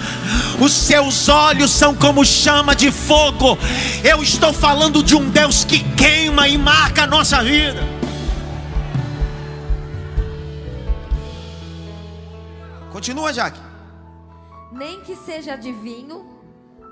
os 0.61 0.75
seus 0.75 1.31
olhos 1.31 1.71
são 1.71 1.95
como 1.95 2.23
chama 2.27 2.77
de 2.77 2.93
fogo. 2.93 3.57
Eu 4.05 4.23
estou 4.23 4.53
falando 4.53 5.03
de 5.03 5.17
um 5.17 5.31
Deus 5.31 5.65
que 5.65 5.79
queima 5.95 6.47
e 6.47 6.59
marca 6.59 7.05
a 7.05 7.07
nossa 7.07 7.43
vida. 7.43 7.83
Continua, 12.93 13.33
Jaque. 13.33 13.61
nem 14.73 15.01
que 15.01 15.17
seja 15.17 15.55
adivinho, 15.55 16.27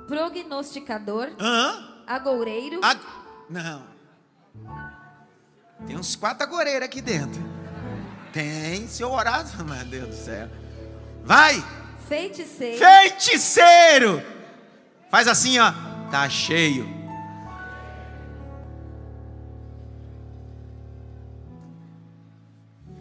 prognosticador, 0.07 1.29
Hã? 1.38 1.85
agoureiro, 2.07 2.81
Ag... 2.83 2.99
Não. 3.49 3.87
Tem 5.87 5.97
uns 5.97 6.17
quatro 6.17 6.45
agoreiros 6.45 6.83
aqui 6.83 7.01
dentro. 7.01 7.43
Tem, 8.33 8.89
se 8.89 9.03
eu 9.03 9.11
orar, 9.13 9.45
meu 9.65 9.85
Deus 9.85 10.09
do 10.09 10.25
céu. 10.25 10.49
Vai! 11.25 11.63
feiticeiro, 12.09 12.79
Feiticeiro! 12.79 14.23
Faz 15.11 15.29
assim, 15.29 15.59
ó. 15.59 15.73
Tá 16.11 16.29
cheio. 16.29 16.87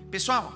Pessoal, 0.10 0.54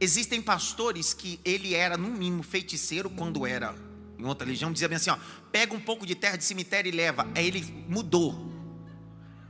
existem 0.00 0.42
pastores 0.42 1.14
que 1.14 1.40
ele 1.44 1.74
era 1.74 1.96
no 1.96 2.08
mínimo 2.08 2.42
feiticeiro 2.42 3.08
quando 3.08 3.46
era 3.46 3.74
em 4.18 4.24
outra 4.24 4.44
religião, 4.44 4.72
dizia 4.72 4.88
bem 4.88 4.96
assim, 4.96 5.10
ó, 5.10 5.16
pega 5.50 5.74
um 5.74 5.80
pouco 5.80 6.06
de 6.06 6.14
terra 6.14 6.36
de 6.36 6.44
cemitério 6.44 6.88
e 6.88 6.92
leva. 6.92 7.26
Aí 7.34 7.46
ele 7.46 7.62
mudou. 7.88 8.51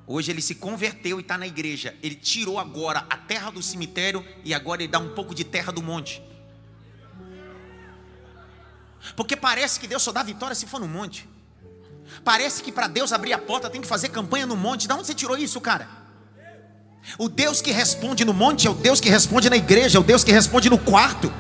Hoje 0.06 0.30
ele 0.30 0.42
se 0.42 0.54
converteu 0.56 1.18
e 1.18 1.22
está 1.22 1.38
na 1.38 1.46
igreja. 1.46 1.94
Ele 2.02 2.14
tirou 2.14 2.58
agora 2.58 3.06
a 3.08 3.16
terra 3.16 3.50
do 3.50 3.62
cemitério 3.62 4.24
e 4.44 4.52
agora 4.52 4.82
ele 4.82 4.90
dá 4.90 4.98
um 4.98 5.14
pouco 5.14 5.34
de 5.34 5.44
terra 5.44 5.72
do 5.72 5.82
monte. 5.82 6.22
Porque 9.16 9.36
parece 9.36 9.80
que 9.80 9.86
Deus 9.86 10.02
só 10.02 10.12
dá 10.12 10.22
vitória 10.22 10.54
se 10.54 10.66
for 10.66 10.80
no 10.80 10.88
monte. 10.88 11.28
Parece 12.24 12.62
que 12.62 12.72
para 12.72 12.88
Deus 12.88 13.12
abrir 13.12 13.32
a 13.32 13.38
porta 13.38 13.70
tem 13.70 13.80
que 13.80 13.86
fazer 13.86 14.08
campanha 14.08 14.46
no 14.46 14.56
monte. 14.56 14.86
De 14.86 14.92
onde 14.92 15.06
você 15.06 15.14
tirou 15.14 15.36
isso, 15.36 15.60
cara? 15.60 15.88
O 17.18 17.28
Deus 17.28 17.60
que 17.60 17.72
responde 17.72 18.24
no 18.24 18.32
monte 18.32 18.66
é 18.66 18.70
o 18.70 18.74
Deus 18.74 19.00
que 19.00 19.08
responde 19.08 19.50
na 19.50 19.56
igreja, 19.56 19.98
é 19.98 20.00
o 20.00 20.04
Deus 20.04 20.22
que 20.22 20.30
responde 20.30 20.70
no 20.70 20.78
quarto. 20.78 21.32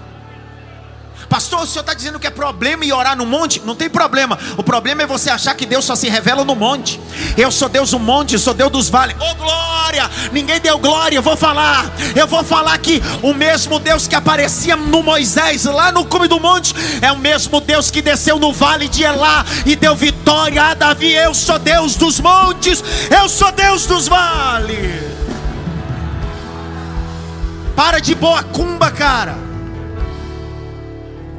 Pastor, 1.32 1.62
o 1.62 1.66
senhor 1.66 1.80
está 1.80 1.94
dizendo 1.94 2.20
que 2.20 2.26
é 2.26 2.30
problema 2.30 2.84
e 2.84 2.92
orar 2.92 3.16
no 3.16 3.24
monte? 3.24 3.58
Não 3.64 3.74
tem 3.74 3.88
problema. 3.88 4.38
O 4.58 4.62
problema 4.62 5.04
é 5.04 5.06
você 5.06 5.30
achar 5.30 5.54
que 5.54 5.64
Deus 5.64 5.82
só 5.82 5.96
se 5.96 6.06
revela 6.06 6.44
no 6.44 6.54
monte. 6.54 7.00
Eu 7.38 7.50
sou 7.50 7.70
Deus 7.70 7.92
do 7.92 7.98
monte, 7.98 8.38
sou 8.38 8.52
Deus 8.52 8.70
dos 8.70 8.90
vales. 8.90 9.16
Ô 9.18 9.24
oh, 9.24 9.34
glória! 9.36 10.10
Ninguém 10.30 10.60
deu 10.60 10.78
glória. 10.78 11.16
Eu 11.16 11.22
vou 11.22 11.34
falar. 11.34 11.90
Eu 12.14 12.26
vou 12.26 12.44
falar 12.44 12.76
que 12.76 13.02
o 13.22 13.32
mesmo 13.32 13.78
Deus 13.78 14.06
que 14.06 14.14
aparecia 14.14 14.76
no 14.76 15.02
Moisés 15.02 15.64
lá 15.64 15.90
no 15.90 16.04
cume 16.04 16.28
do 16.28 16.38
monte 16.38 16.74
é 17.00 17.10
o 17.10 17.16
mesmo 17.16 17.62
Deus 17.62 17.90
que 17.90 18.02
desceu 18.02 18.38
no 18.38 18.52
vale 18.52 18.86
de 18.86 19.02
Elá 19.02 19.42
e 19.64 19.74
deu 19.74 19.96
vitória 19.96 20.62
a 20.62 20.74
Davi. 20.74 21.14
Eu 21.14 21.32
sou 21.32 21.58
Deus 21.58 21.96
dos 21.96 22.20
montes. 22.20 22.84
Eu 23.10 23.26
sou 23.26 23.50
Deus 23.52 23.86
dos 23.86 24.06
vales. 24.06 25.00
Para 27.74 28.00
de 28.00 28.14
boa 28.14 28.42
cumba, 28.42 28.90
cara. 28.90 29.51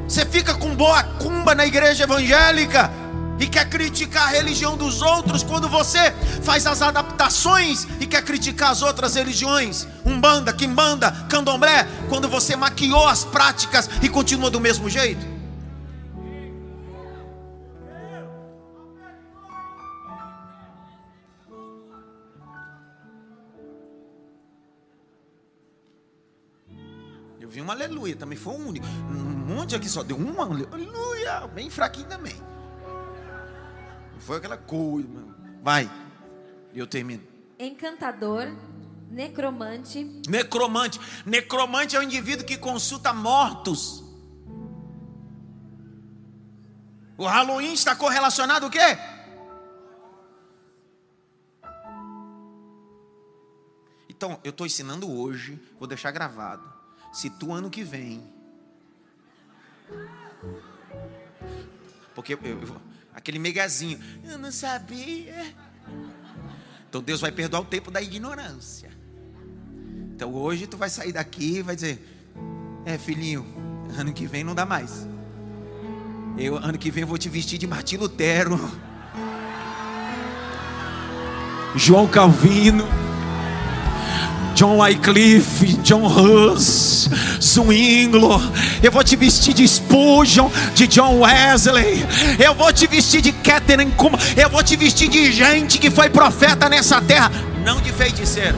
Você 0.08 0.24
fica 0.26 0.54
com 0.54 0.74
boa 0.74 1.02
cumba 1.02 1.54
na 1.54 1.66
igreja 1.66 2.04
evangélica 2.04 2.90
e 3.38 3.46
quer 3.46 3.68
criticar 3.68 4.28
a 4.28 4.30
religião 4.30 4.76
dos 4.76 5.02
outros 5.02 5.42
quando 5.42 5.68
você 5.68 6.12
faz 6.42 6.66
as 6.66 6.82
adaptações 6.82 7.86
e 7.98 8.06
quer 8.06 8.22
criticar 8.22 8.70
as 8.70 8.82
outras 8.82 9.14
religiões, 9.16 9.86
umbanda, 10.04 10.52
quimbanda, 10.52 11.10
candomblé, 11.28 11.86
quando 12.08 12.28
você 12.28 12.54
maquiou 12.54 13.08
as 13.08 13.24
práticas 13.24 13.88
e 14.02 14.08
continua 14.08 14.50
do 14.50 14.60
mesmo 14.60 14.88
jeito. 14.88 15.33
Eu 27.64 27.66
vi 27.66 27.66
um 27.66 27.70
aleluia, 27.70 28.16
também 28.16 28.36
foi 28.36 28.52
um 28.52 28.68
único. 28.68 28.86
Um 28.86 29.54
monte 29.54 29.74
aqui 29.74 29.88
só 29.88 30.02
deu 30.02 30.18
um 30.18 30.40
aleluia, 30.40 31.46
bem 31.48 31.70
fraquinho 31.70 32.06
também. 32.06 32.34
Não 34.12 34.20
foi 34.20 34.36
aquela 34.36 34.56
coisa, 34.58 35.08
mano. 35.08 35.34
Vai, 35.62 35.90
eu 36.74 36.86
termino. 36.86 37.22
encantador, 37.58 38.54
necromante, 39.10 40.04
Necromante. 40.28 41.00
Necromante 41.24 41.96
é 41.96 41.98
o 41.98 42.02
indivíduo 42.02 42.44
que 42.44 42.58
consulta 42.58 43.12
mortos. 43.14 44.04
O 47.16 47.24
Halloween 47.24 47.72
está 47.72 47.94
correlacionado 47.96 48.66
o 48.66 48.70
quê? 48.70 48.98
Então, 54.08 54.38
eu 54.44 54.50
estou 54.50 54.66
ensinando 54.66 55.10
hoje, 55.10 55.58
vou 55.78 55.86
deixar 55.88 56.10
gravado. 56.10 56.73
Se 57.14 57.30
tu 57.30 57.52
ano 57.52 57.70
que 57.70 57.84
vem. 57.84 58.22
Porque 62.14 62.34
eu, 62.34 62.38
eu- 62.42 62.76
aquele 63.14 63.38
megazinho, 63.38 63.98
eu 64.24 64.36
não 64.38 64.50
sabia. 64.52 65.54
Então 66.88 67.02
Deus 67.02 67.20
vai 67.20 67.32
perdoar 67.32 67.60
o 67.60 67.64
tempo 67.64 67.90
da 67.90 68.00
ignorância. 68.02 68.90
Então 70.14 70.32
hoje 70.34 70.66
tu 70.66 70.76
vai 70.76 70.88
sair 70.90 71.12
daqui 71.12 71.58
e 71.58 71.62
vai 71.62 71.74
dizer: 71.74 72.02
É, 72.84 72.98
filhinho, 72.98 73.44
ano 73.98 74.12
que 74.12 74.26
vem 74.26 74.44
não 74.44 74.54
dá 74.54 74.64
mais. 74.66 75.06
Eu, 76.36 76.56
ano 76.56 76.76
que 76.78 76.90
vem 76.90 77.02
eu 77.02 77.06
vou 77.08 77.18
te 77.18 77.28
vestir 77.28 77.58
de 77.58 77.66
Martim 77.66 77.96
Lutero, 77.96 78.58
João 81.76 82.08
Calvino, 82.08 82.84
John 84.54 84.78
Wycliffe, 84.78 85.66
John 85.82 86.06
Hus, 86.06 87.08
Zwinglo. 87.40 88.40
Eu 88.82 88.92
vou 88.92 89.02
te 89.02 89.16
vestir 89.16 89.52
de 89.52 89.66
Spurgeon, 89.66 90.48
de 90.74 90.86
John 90.86 91.20
Wesley. 91.20 92.04
Eu 92.38 92.54
vou 92.54 92.72
te 92.72 92.86
vestir 92.86 93.20
de 93.20 93.32
Catherine 93.32 93.90
Kuma. 93.92 94.16
Eu 94.36 94.48
vou 94.48 94.62
te 94.62 94.76
vestir 94.76 95.08
de 95.08 95.32
gente 95.32 95.78
que 95.78 95.90
foi 95.90 96.08
profeta 96.08 96.68
nessa 96.68 97.00
terra, 97.00 97.30
não 97.64 97.80
de 97.80 97.92
feiticeiro. 97.92 98.56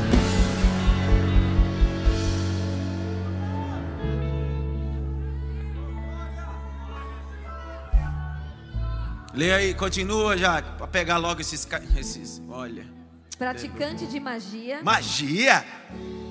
Lê 9.33 9.53
aí, 9.53 9.75
continua 9.75 10.37
já, 10.37 10.63
para 10.63 10.87
pegar 10.87 11.19
logo 11.19 11.43
esses, 11.43 11.67
esses. 11.99 12.43
Olha. 12.49 13.06
Praticante 13.39 14.07
de 14.07 14.19
magia, 14.19 14.83
Magia? 14.83 15.65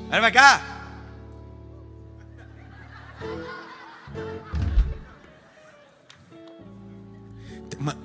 Olha 0.10 0.22
pra 0.22 0.32
cá. 0.32 0.62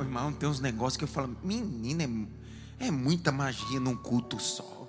Irmão, 0.00 0.32
tem 0.32 0.48
uns 0.48 0.60
negócios 0.60 0.96
que 0.96 1.04
eu 1.04 1.08
falo, 1.08 1.36
menina, 1.42 2.02
é, 2.02 2.86
é 2.88 2.90
muita 2.90 3.32
magia 3.32 3.80
num 3.80 3.96
culto 3.96 4.38
só. 4.40 4.88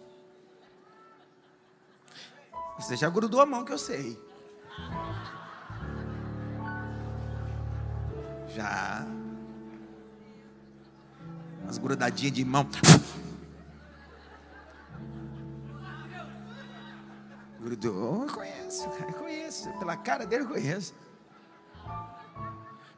Você 2.77 2.97
já 2.97 3.09
grudou 3.09 3.39
a 3.39 3.45
mão 3.45 3.63
que 3.63 3.71
eu 3.71 3.77
sei. 3.77 4.19
Já. 8.55 9.05
Umas 11.63 11.77
grudadinhas 11.77 12.33
de 12.33 12.43
mão. 12.43 12.67
Grudou, 17.61 18.23
eu 18.23 18.33
conheço, 18.33 18.85
eu 18.85 19.13
conheço. 19.13 19.69
Pela 19.77 19.95
cara 19.95 20.25
dele 20.25 20.45
eu 20.45 20.47
conheço. 20.47 20.95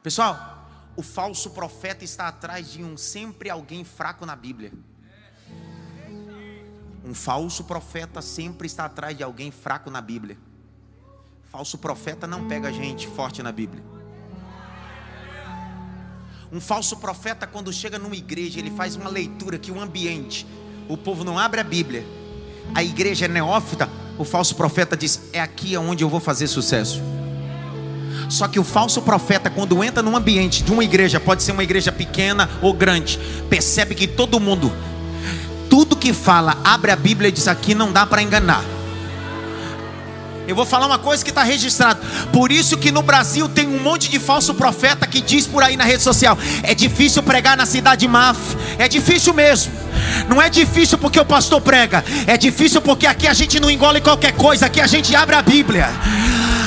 Pessoal, 0.02 0.66
o 0.96 1.02
falso 1.02 1.50
profeta 1.50 2.02
está 2.02 2.28
atrás 2.28 2.72
de 2.72 2.82
um 2.82 2.96
sempre 2.96 3.50
alguém 3.50 3.84
fraco 3.84 4.24
na 4.24 4.34
Bíblia. 4.34 4.72
Um 7.04 7.12
falso 7.12 7.64
profeta 7.64 8.22
sempre 8.22 8.66
está 8.66 8.86
atrás 8.86 9.14
de 9.14 9.22
alguém 9.22 9.50
fraco 9.50 9.90
na 9.90 10.00
Bíblia. 10.00 10.38
Falso 11.50 11.76
profeta 11.76 12.26
não 12.26 12.48
pega 12.48 12.72
gente 12.72 13.06
forte 13.06 13.42
na 13.42 13.52
Bíblia. 13.52 13.84
Um 16.50 16.60
falso 16.60 16.96
profeta, 16.96 17.46
quando 17.46 17.70
chega 17.70 17.98
numa 17.98 18.16
igreja, 18.16 18.60
ele 18.60 18.70
faz 18.70 18.96
uma 18.96 19.10
leitura 19.10 19.58
que 19.58 19.70
o 19.70 19.78
ambiente, 19.78 20.46
o 20.88 20.96
povo 20.96 21.22
não 21.22 21.38
abre 21.38 21.60
a 21.60 21.64
Bíblia, 21.64 22.02
a 22.74 22.82
igreja 22.82 23.26
é 23.26 23.28
neófita, 23.28 23.88
o 24.18 24.24
falso 24.24 24.54
profeta 24.54 24.96
diz: 24.96 25.20
É 25.32 25.40
aqui 25.40 25.76
onde 25.76 26.04
eu 26.04 26.08
vou 26.08 26.20
fazer 26.20 26.46
sucesso. 26.46 27.00
Só 28.28 28.48
que 28.48 28.58
o 28.58 28.64
falso 28.64 29.02
profeta, 29.02 29.50
quando 29.50 29.82
entra 29.84 30.02
num 30.02 30.16
ambiente 30.16 30.62
de 30.62 30.72
uma 30.72 30.82
igreja, 30.82 31.20
pode 31.20 31.42
ser 31.42 31.52
uma 31.52 31.62
igreja 31.62 31.92
pequena 31.92 32.48
ou 32.62 32.72
grande, 32.72 33.18
percebe 33.50 33.94
que 33.94 34.06
todo 34.06 34.40
mundo, 34.40 34.72
tudo 35.68 35.96
que 35.96 36.12
fala, 36.12 36.56
abre 36.64 36.90
a 36.90 36.96
Bíblia 36.96 37.28
e 37.28 37.32
diz: 37.32 37.48
Aqui 37.48 37.74
não 37.74 37.92
dá 37.92 38.06
para 38.06 38.22
enganar. 38.22 38.73
Eu 40.46 40.54
vou 40.54 40.66
falar 40.66 40.86
uma 40.86 40.98
coisa 40.98 41.24
que 41.24 41.30
está 41.30 41.42
registrado. 41.42 42.00
Por 42.32 42.52
isso 42.52 42.76
que 42.76 42.92
no 42.92 43.02
Brasil 43.02 43.48
tem 43.48 43.66
um 43.66 43.82
monte 43.82 44.10
de 44.10 44.18
falso 44.18 44.54
profeta 44.54 45.06
que 45.06 45.20
diz 45.20 45.46
por 45.46 45.62
aí 45.62 45.76
na 45.76 45.84
rede 45.84 46.02
social: 46.02 46.36
é 46.62 46.74
difícil 46.74 47.22
pregar 47.22 47.56
na 47.56 47.66
cidade 47.66 48.06
maf. 48.06 48.38
É 48.78 48.88
difícil 48.88 49.32
mesmo. 49.32 49.72
Não 50.28 50.40
é 50.40 50.50
difícil 50.50 50.98
porque 50.98 51.18
o 51.18 51.24
pastor 51.24 51.60
prega. 51.60 52.04
É 52.26 52.36
difícil 52.36 52.80
porque 52.80 53.06
aqui 53.06 53.26
a 53.26 53.34
gente 53.34 53.58
não 53.58 53.70
engole 53.70 54.00
qualquer 54.00 54.32
coisa. 54.32 54.66
Aqui 54.66 54.80
a 54.80 54.86
gente 54.86 55.14
abre 55.14 55.34
a 55.34 55.42
Bíblia. 55.42 55.88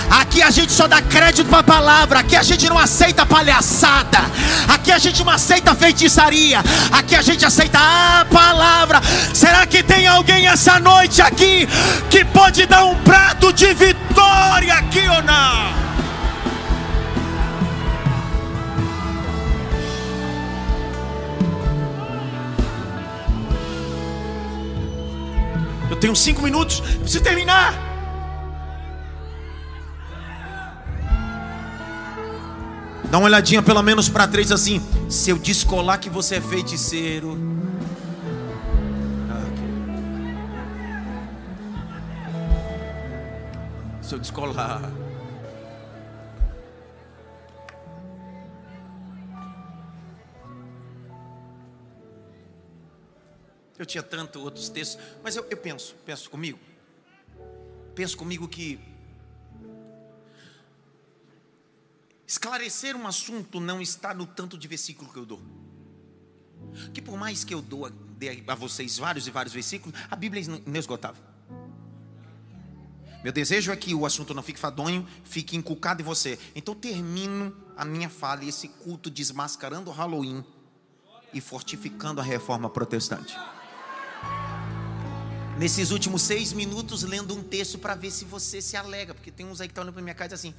Aqui 0.09 0.41
a 0.41 0.49
gente 0.49 0.71
só 0.71 0.87
dá 0.87 1.01
crédito 1.01 1.47
para 1.49 1.59
a 1.59 1.63
palavra. 1.63 2.19
Aqui 2.19 2.35
a 2.35 2.43
gente 2.43 2.69
não 2.69 2.77
aceita 2.77 3.25
palhaçada. 3.25 4.19
Aqui 4.67 4.91
a 4.91 4.97
gente 4.97 5.23
não 5.23 5.31
aceita 5.31 5.75
feitiçaria. 5.75 6.59
Aqui 6.91 7.15
a 7.15 7.21
gente 7.21 7.45
aceita 7.45 7.77
a 7.79 8.25
palavra. 8.25 9.01
Será 9.33 9.65
que 9.65 9.83
tem 9.83 10.07
alguém 10.07 10.47
essa 10.47 10.79
noite 10.79 11.21
aqui 11.21 11.67
que 12.09 12.23
pode 12.25 12.65
dar 12.65 12.85
um 12.85 12.95
prato 13.03 13.51
de 13.51 13.73
vitória 13.73 14.73
aqui 14.73 15.07
ou 15.07 15.21
não? 15.23 15.77
Eu 25.89 25.95
tenho 25.95 26.15
cinco 26.15 26.41
minutos, 26.41 26.81
preciso 26.81 27.23
terminar. 27.23 27.86
Dá 33.09 33.17
uma 33.17 33.27
olhadinha 33.27 33.63
pelo 33.63 33.81
menos 33.81 34.09
para 34.09 34.27
três 34.27 34.51
assim. 34.51 34.81
Se 35.09 35.29
eu 35.29 35.37
descolar 35.37 35.97
que 35.97 36.09
você 36.09 36.35
é 36.35 36.41
feiticeiro. 36.41 37.37
Se 44.01 44.13
eu 44.13 44.19
descolar. 44.19 44.81
Eu 53.77 53.85
tinha 53.85 54.01
tanto 54.01 54.39
outros 54.39 54.69
textos, 54.69 54.97
mas 55.23 55.35
eu, 55.35 55.45
eu 55.49 55.57
penso, 55.57 55.95
penso 56.05 56.29
comigo. 56.29 56.57
Penso 57.93 58.17
comigo 58.17 58.47
que 58.47 58.79
esclarecer 62.37 62.95
um 62.95 63.07
assunto 63.07 63.59
não 63.59 63.81
está 63.81 64.13
no 64.13 64.27
tanto 64.27 64.57
de 64.57 64.67
versículo 64.67 65.11
que 65.11 65.17
eu 65.17 65.25
dou. 65.25 65.41
Que 66.93 67.01
por 67.01 67.17
mais 67.17 67.43
que 67.43 67.53
eu 67.53 67.61
dou 67.61 67.87
a, 67.87 67.91
a 68.47 68.55
vocês 68.55 68.97
vários 68.97 69.27
e 69.27 69.31
vários 69.31 69.53
versículos, 69.53 69.99
a 70.09 70.15
Bíblia 70.15 70.43
é 70.43 70.69
inesgotável. 70.69 71.23
Meu 73.23 73.33
desejo 73.33 73.71
é 73.71 73.75
que 73.75 73.95
o 73.95 74.05
assunto 74.05 74.33
não 74.35 74.43
fique 74.43 74.59
fadonho, 74.59 75.05
fique 75.23 75.57
inculcado 75.57 76.01
em 76.01 76.05
você. 76.05 76.37
Então 76.55 76.75
termino 76.75 77.55
a 77.75 77.83
minha 77.83 78.07
fala 78.07 78.43
e 78.43 78.49
esse 78.49 78.67
culto 78.67 79.09
desmascarando 79.09 79.89
o 79.89 79.93
Halloween 79.93 80.45
e 81.33 81.41
fortificando 81.41 82.21
a 82.21 82.23
reforma 82.23 82.69
protestante 82.69 83.35
nesses 85.57 85.89
últimos 85.89 86.21
seis 86.21 86.53
minutos 86.53 87.01
lendo 87.01 87.33
um 87.33 87.41
texto 87.41 87.79
para 87.79 87.95
ver 87.95 88.11
se 88.11 88.23
você 88.25 88.61
se 88.61 88.77
alega, 88.77 89.13
porque 89.13 89.31
tem 89.31 89.45
uns 89.45 89.59
aí 89.59 89.67
que 89.67 89.71
estão 89.71 89.83
olhando 89.83 89.93
para 89.95 90.03
minha 90.03 90.13
casa 90.13 90.35
assim. 90.35 90.53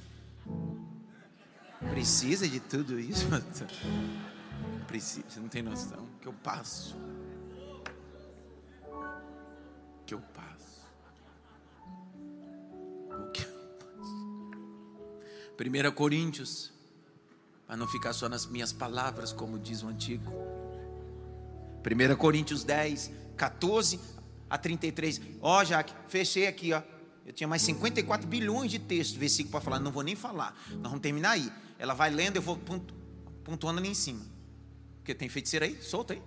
Precisa 1.89 2.47
de 2.47 2.59
tudo 2.59 2.99
isso? 2.99 3.25
Precisa, 4.87 5.25
você 5.27 5.39
não 5.39 5.47
tem 5.47 5.61
noção 5.61 6.07
que 6.21 6.27
eu 6.27 6.33
passo. 6.33 6.95
Que 10.05 10.13
eu 10.13 10.21
passo. 10.21 10.87
O 13.11 13.31
que 13.31 13.43
eu 13.43 13.51
passo. 13.79 14.19
1 15.59 15.91
Coríntios, 15.93 16.71
para 17.67 17.77
não 17.77 17.87
ficar 17.87 18.13
só 18.13 18.27
nas 18.27 18.45
minhas 18.45 18.73
palavras, 18.73 19.31
como 19.31 19.59
diz 19.59 19.83
o 19.83 19.87
antigo. 19.87 20.31
1 21.85 22.15
Coríntios 22.15 22.63
10, 22.63 23.11
14 23.37 23.99
a 24.49 24.57
33. 24.57 25.21
Ó, 25.41 25.59
oh, 25.59 25.63
Jaque, 25.65 25.93
fechei 26.07 26.47
aqui, 26.47 26.73
ó. 26.73 26.81
Eu 27.25 27.33
tinha 27.33 27.47
mais 27.47 27.61
54 27.61 28.27
bilhões 28.27 28.71
de 28.71 28.79
textos, 28.79 29.15
versículo 29.15 29.51
para 29.51 29.61
falar, 29.61 29.79
não 29.79 29.91
vou 29.91 30.01
nem 30.01 30.15
falar. 30.15 30.59
Nós 30.71 30.83
vamos 30.83 31.01
terminar 31.01 31.31
aí. 31.31 31.51
Ela 31.79 31.93
vai 31.93 32.09
lendo, 32.09 32.35
eu 32.35 32.41
vou 32.41 32.59
pontuando 33.43 33.79
ali 33.79 33.87
em 33.87 33.95
cima. 33.95 34.23
Porque 34.97 35.15
tem 35.15 35.29
feiticeiro 35.29 35.65
aí? 35.65 35.81
Solta 35.81 36.13
aí. 36.13 36.21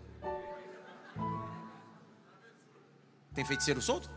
Tem 3.34 3.44
feiticeiro 3.44 3.80
solto? 3.80 4.10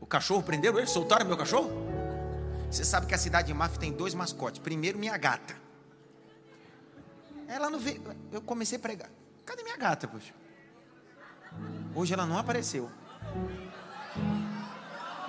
O 0.00 0.06
cachorro 0.06 0.42
prenderam 0.42 0.78
ele? 0.78 0.86
Soltaram 0.86 1.26
meu 1.26 1.36
cachorro? 1.36 1.70
Você 2.70 2.84
sabe 2.84 3.06
que 3.06 3.14
a 3.14 3.18
cidade 3.18 3.48
de 3.48 3.54
Maf 3.54 3.78
tem 3.78 3.92
dois 3.92 4.14
mascotes. 4.14 4.60
Primeiro, 4.60 4.98
minha 4.98 5.16
gata. 5.16 5.56
Ela 7.48 7.68
não 7.68 7.78
veio. 7.78 8.02
Eu 8.30 8.40
comecei 8.40 8.78
a 8.78 8.80
pregar. 8.80 9.10
Cadê 9.44 9.62
minha 9.62 9.76
gata, 9.76 10.06
poxa? 10.06 10.32
Hoje 11.94 12.14
ela 12.14 12.26
não 12.26 12.38
apareceu. 12.38 12.90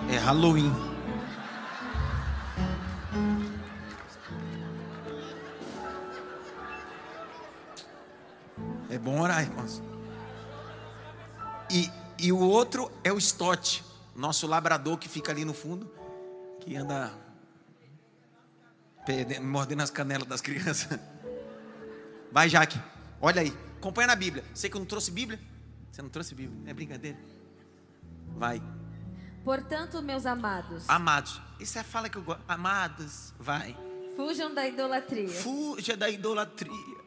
É 0.08 0.16
Halloween. 0.18 0.72
É 8.90 8.98
bom 8.98 9.20
orar, 9.20 9.42
irmãos. 9.42 9.80
E, 11.70 11.88
e 12.18 12.32
o 12.32 12.40
outro 12.40 12.90
é 13.04 13.12
o 13.12 13.18
Stott, 13.18 13.84
nosso 14.16 14.46
labrador 14.48 14.98
que 14.98 15.08
fica 15.08 15.30
ali 15.30 15.44
no 15.44 15.54
fundo, 15.54 15.88
que 16.60 16.76
anda 16.76 17.12
mordendo 19.40 19.82
as 19.82 19.90
canelas 19.90 20.26
das 20.26 20.40
crianças. 20.40 20.98
Vai, 22.32 22.48
Jaque, 22.48 22.80
olha 23.20 23.42
aí, 23.42 23.56
acompanha 23.78 24.08
na 24.08 24.16
Bíblia. 24.16 24.44
Sei 24.54 24.68
que 24.68 24.76
eu 24.76 24.80
não 24.80 24.86
trouxe 24.86 25.10
Bíblia, 25.12 25.38
você 25.90 26.02
não 26.02 26.08
trouxe 26.08 26.34
Bíblia? 26.34 26.70
É 26.70 26.74
brincadeira? 26.74 27.18
Vai. 28.36 28.60
Portanto, 29.44 30.02
meus 30.02 30.26
amados. 30.26 30.88
Amados. 30.88 31.40
Isso 31.58 31.78
é 31.78 31.80
a 31.80 31.84
fala 31.84 32.08
que 32.08 32.18
eu 32.18 32.22
gosto. 32.22 32.42
Amados. 32.48 33.32
Vai. 33.38 33.76
Fujam 34.16 34.52
da 34.52 34.66
idolatria. 34.66 35.28
Fuja 35.28 35.96
da 35.96 36.10
idolatria. 36.10 36.99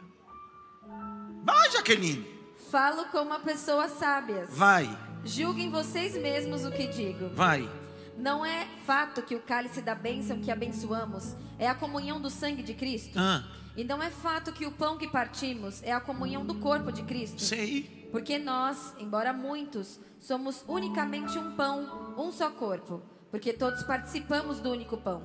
Vai, 1.43 1.71
Jaqueline. 1.71 2.25
Falo 2.71 3.05
como 3.05 3.31
uma 3.31 3.39
pessoa 3.39 3.89
sábia. 3.89 4.45
Vai. 4.49 4.89
Julguem 5.25 5.69
vocês 5.69 6.15
mesmos 6.15 6.65
o 6.65 6.71
que 6.71 6.87
digo. 6.87 7.29
Vai. 7.35 7.69
Não 8.17 8.45
é 8.45 8.65
fato 8.85 9.21
que 9.21 9.35
o 9.35 9.41
cálice 9.41 9.81
da 9.81 9.93
bênção 9.93 10.39
que 10.39 10.49
abençoamos 10.49 11.35
é 11.59 11.67
a 11.67 11.75
comunhão 11.75 12.21
do 12.21 12.29
sangue 12.29 12.63
de 12.63 12.73
Cristo? 12.73 13.19
Ah. 13.19 13.43
E 13.75 13.83
não 13.83 14.01
é 14.01 14.09
fato 14.09 14.53
que 14.53 14.65
o 14.65 14.71
pão 14.71 14.97
que 14.97 15.07
partimos 15.07 15.83
é 15.83 15.91
a 15.91 15.99
comunhão 15.99 16.45
do 16.45 16.55
corpo 16.55 16.91
de 16.91 17.03
Cristo? 17.03 17.41
Sei. 17.41 18.07
Porque 18.11 18.37
nós, 18.37 18.93
embora 18.97 19.33
muitos, 19.33 19.99
somos 20.19 20.63
unicamente 20.67 21.37
um 21.37 21.55
pão, 21.55 22.15
um 22.17 22.31
só 22.31 22.51
corpo, 22.51 23.01
porque 23.29 23.51
todos 23.51 23.83
participamos 23.83 24.59
do 24.59 24.71
único 24.71 24.95
pão. 24.95 25.23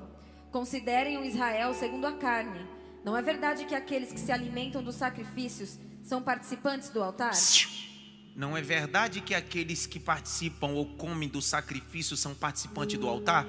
Considerem 0.50 1.18
o 1.18 1.24
Israel 1.24 1.74
segundo 1.74 2.06
a 2.06 2.12
carne. 2.12 2.66
Não 3.04 3.16
é 3.16 3.22
verdade 3.22 3.66
que 3.66 3.74
aqueles 3.74 4.10
que 4.10 4.18
se 4.18 4.32
alimentam 4.32 4.82
dos 4.82 4.96
sacrifícios 4.96 5.78
são 6.08 6.22
participantes 6.22 6.88
do 6.88 7.02
altar? 7.02 7.32
Não 8.34 8.56
é 8.56 8.62
verdade 8.62 9.20
que 9.20 9.34
aqueles 9.34 9.86
que 9.86 10.00
participam 10.00 10.68
ou 10.68 10.86
comem 10.96 11.28
do 11.28 11.42
sacrifício 11.42 12.16
são 12.16 12.34
participantes 12.34 12.98
do 12.98 13.08
altar? 13.08 13.46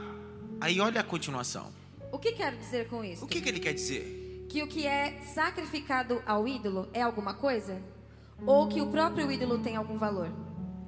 Aí 0.60 0.80
olha 0.80 1.02
a 1.02 1.04
continuação. 1.04 1.72
O 2.12 2.20
que 2.20 2.34
quero 2.34 2.58
dizer 2.58 2.88
com 2.88 3.04
isso? 3.04 3.24
O 3.24 3.28
que, 3.28 3.40
que 3.40 3.48
ele 3.48 3.60
quer 3.60 3.74
dizer? 3.74 4.48
Que 4.50 4.62
o 4.64 4.68
que 4.68 4.86
é 4.86 5.22
sacrificado 5.22 6.22
ao 6.26 6.48
ídolo 6.48 6.90
é 6.94 7.02
alguma 7.02 7.34
coisa? 7.34 7.82
ou 8.46 8.68
que 8.68 8.82
o 8.82 8.88
próprio 8.88 9.32
ídolo 9.32 9.60
tem 9.60 9.76
algum 9.76 9.98
valor? 9.98 10.32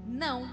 Não. 0.08 0.48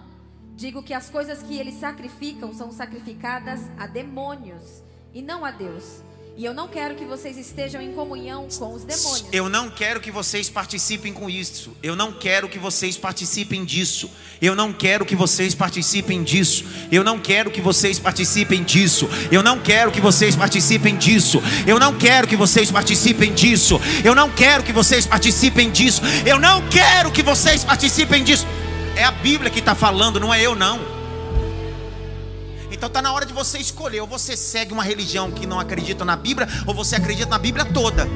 Digo 0.57 0.83
que 0.83 0.92
as 0.92 1.09
coisas 1.09 1.42
que 1.42 1.57
eles 1.57 1.74
sacrificam 1.74 2.52
são 2.52 2.72
sacrificadas 2.72 3.61
a 3.78 3.87
demônios 3.87 4.83
e 5.14 5.22
não 5.22 5.44
a 5.44 5.50
Deus. 5.50 6.02
E 6.38 6.44
eu 6.44 6.55
não 6.55 6.68
quero 6.68 6.94
que 6.94 7.05
vocês 7.05 7.37
estejam 7.37 7.83
em 7.83 7.92
comunhão 7.92 8.46
com 8.61 8.72
os 8.72 8.85
demônios. 8.85 9.24
Eu 9.33 9.48
não 9.48 9.68
quero 9.68 10.01
que 10.01 10.09
vocês 10.09 10.48
participem 10.48 11.12
com 11.12 11.29
isso. 11.29 11.77
Eu 11.83 11.96
não 11.96 12.12
quero 12.12 12.48
que 12.48 12.61
vocês 12.61 12.96
participem 12.96 13.64
disso. 13.64 14.09
Eu 14.40 14.55
não 14.55 14.72
quero 14.72 15.05
que 15.05 15.16
vocês 15.16 15.53
participem 15.53 16.22
disso. 16.22 16.64
Eu 16.92 17.03
não 17.03 17.18
quero 17.18 17.51
que 17.51 17.61
vocês 17.61 17.98
participem 17.98 18.62
disso. 18.62 19.09
Eu 19.33 19.42
não 19.42 19.59
quero 19.59 19.90
que 19.90 20.01
vocês 20.01 20.37
participem 20.37 20.96
disso. 20.96 21.42
Eu 21.66 21.81
não 21.81 21.98
quero 21.98 22.29
que 22.29 22.37
vocês 22.37 22.70
participem 22.70 23.35
disso. 23.35 23.81
Eu 24.05 24.14
não 24.14 24.30
quero 24.30 24.62
que 24.62 24.72
vocês 24.72 25.09
participem 25.09 25.72
disso. 25.72 26.01
Eu 26.24 26.39
não 26.39 26.68
quero 26.68 27.11
que 27.11 27.20
vocês 27.24 27.64
participem 27.64 28.22
disso. 28.22 28.47
É 28.95 29.03
a 29.03 29.11
Bíblia 29.11 29.51
que 29.51 29.59
está 29.59 29.74
falando, 29.74 30.20
não 30.20 30.32
é 30.32 30.41
eu 30.41 30.55
não. 30.55 30.97
Então 32.79 32.87
está 32.87 33.03
na 33.03 33.12
hora 33.12 33.26
de 33.26 33.33
você 33.33 33.59
escolher. 33.59 34.01
Ou 34.01 34.07
você 34.07 34.37
segue 34.37 34.72
uma 34.72 34.85
religião 34.85 35.33
que 35.33 35.47
não 35.47 35.59
acredita 35.59 36.05
na 36.05 36.14
Bíblia, 36.14 36.47
ou 36.64 36.72
você 36.72 36.95
acredita 36.95 37.29
na 37.29 37.39
Bíblia 37.39 37.64
toda. 37.64 38.07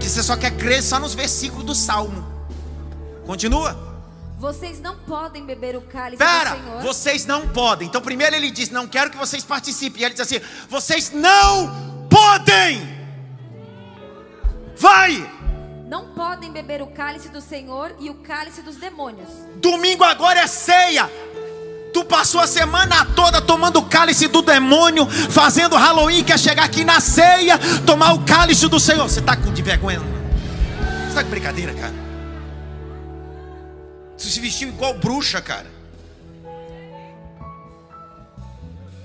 Que 0.00 0.08
você 0.08 0.22
só 0.22 0.34
quer 0.34 0.52
crer 0.56 0.82
só 0.82 0.98
nos 0.98 1.14
versículos 1.14 1.62
do 1.64 1.74
Salmo. 1.74 2.26
Continua. 3.26 3.86
Vocês 4.38 4.80
não 4.80 4.96
podem 4.96 5.44
beber 5.44 5.76
o 5.76 5.82
cálice 5.82 6.16
Pera, 6.16 6.54
do 6.54 6.62
Senhor. 6.62 6.82
vocês 6.82 7.26
não 7.26 7.48
podem. 7.48 7.88
Então 7.88 8.00
primeiro 8.00 8.34
ele 8.34 8.50
diz, 8.50 8.70
não 8.70 8.86
quero 8.86 9.10
que 9.10 9.16
vocês 9.18 9.44
participem. 9.44 10.00
E 10.00 10.04
ele 10.06 10.14
diz 10.14 10.22
assim, 10.22 10.40
vocês 10.70 11.10
não 11.12 12.06
podem. 12.08 12.96
Vai. 14.78 15.30
Não 15.86 16.14
podem 16.14 16.50
beber 16.52 16.80
o 16.80 16.86
cálice 16.86 17.28
do 17.28 17.40
Senhor 17.40 17.94
e 17.98 18.08
o 18.08 18.14
cálice 18.14 18.62
dos 18.62 18.76
demônios. 18.76 19.28
Domingo 19.56 20.04
agora 20.04 20.40
é 20.40 20.46
ceia. 20.46 21.10
Tu 21.92 22.04
passou 22.04 22.40
a 22.40 22.46
semana 22.46 23.04
toda 23.04 23.40
tomando 23.40 23.78
o 23.78 23.84
cálice 23.86 24.28
do 24.28 24.42
demônio, 24.42 25.06
fazendo 25.06 25.76
Halloween, 25.76 26.22
quer 26.22 26.38
chegar 26.38 26.64
aqui 26.64 26.84
na 26.84 27.00
ceia, 27.00 27.58
tomar 27.86 28.12
o 28.12 28.24
cálice 28.24 28.68
do 28.68 28.78
Senhor. 28.78 29.08
Você 29.08 29.20
está 29.20 29.36
com 29.36 29.52
de 29.52 29.62
vergonha? 29.62 30.00
Você 30.00 31.08
está 31.08 31.24
com 31.24 31.30
brincadeira, 31.30 31.72
cara? 31.74 31.94
Você 34.16 34.30
se 34.30 34.40
vestiu 34.40 34.68
igual 34.68 34.94
bruxa, 34.94 35.40
cara. 35.40 35.66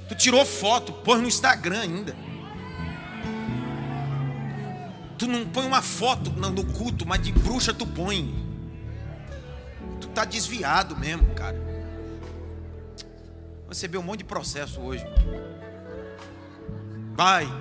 Tu 0.09 0.15
tirou 0.15 0.45
foto, 0.45 0.91
pôs 0.91 1.21
no 1.21 1.27
Instagram 1.27 1.79
ainda. 1.79 2.15
Tu 5.17 5.27
não 5.27 5.45
põe 5.45 5.65
uma 5.65 5.81
foto 5.81 6.31
no 6.31 6.65
culto, 6.65 7.07
mas 7.07 7.21
de 7.21 7.31
bruxa 7.31 7.73
tu 7.73 7.87
põe. 7.87 8.35
Tu 10.01 10.07
tá 10.07 10.25
desviado 10.25 10.97
mesmo, 10.97 11.33
cara. 11.33 11.72
Recebeu 13.73 14.01
um 14.01 14.03
monte 14.03 14.19
de 14.19 14.25
processo 14.25 14.79
hoje. 14.79 15.03
Vai. 17.15 17.51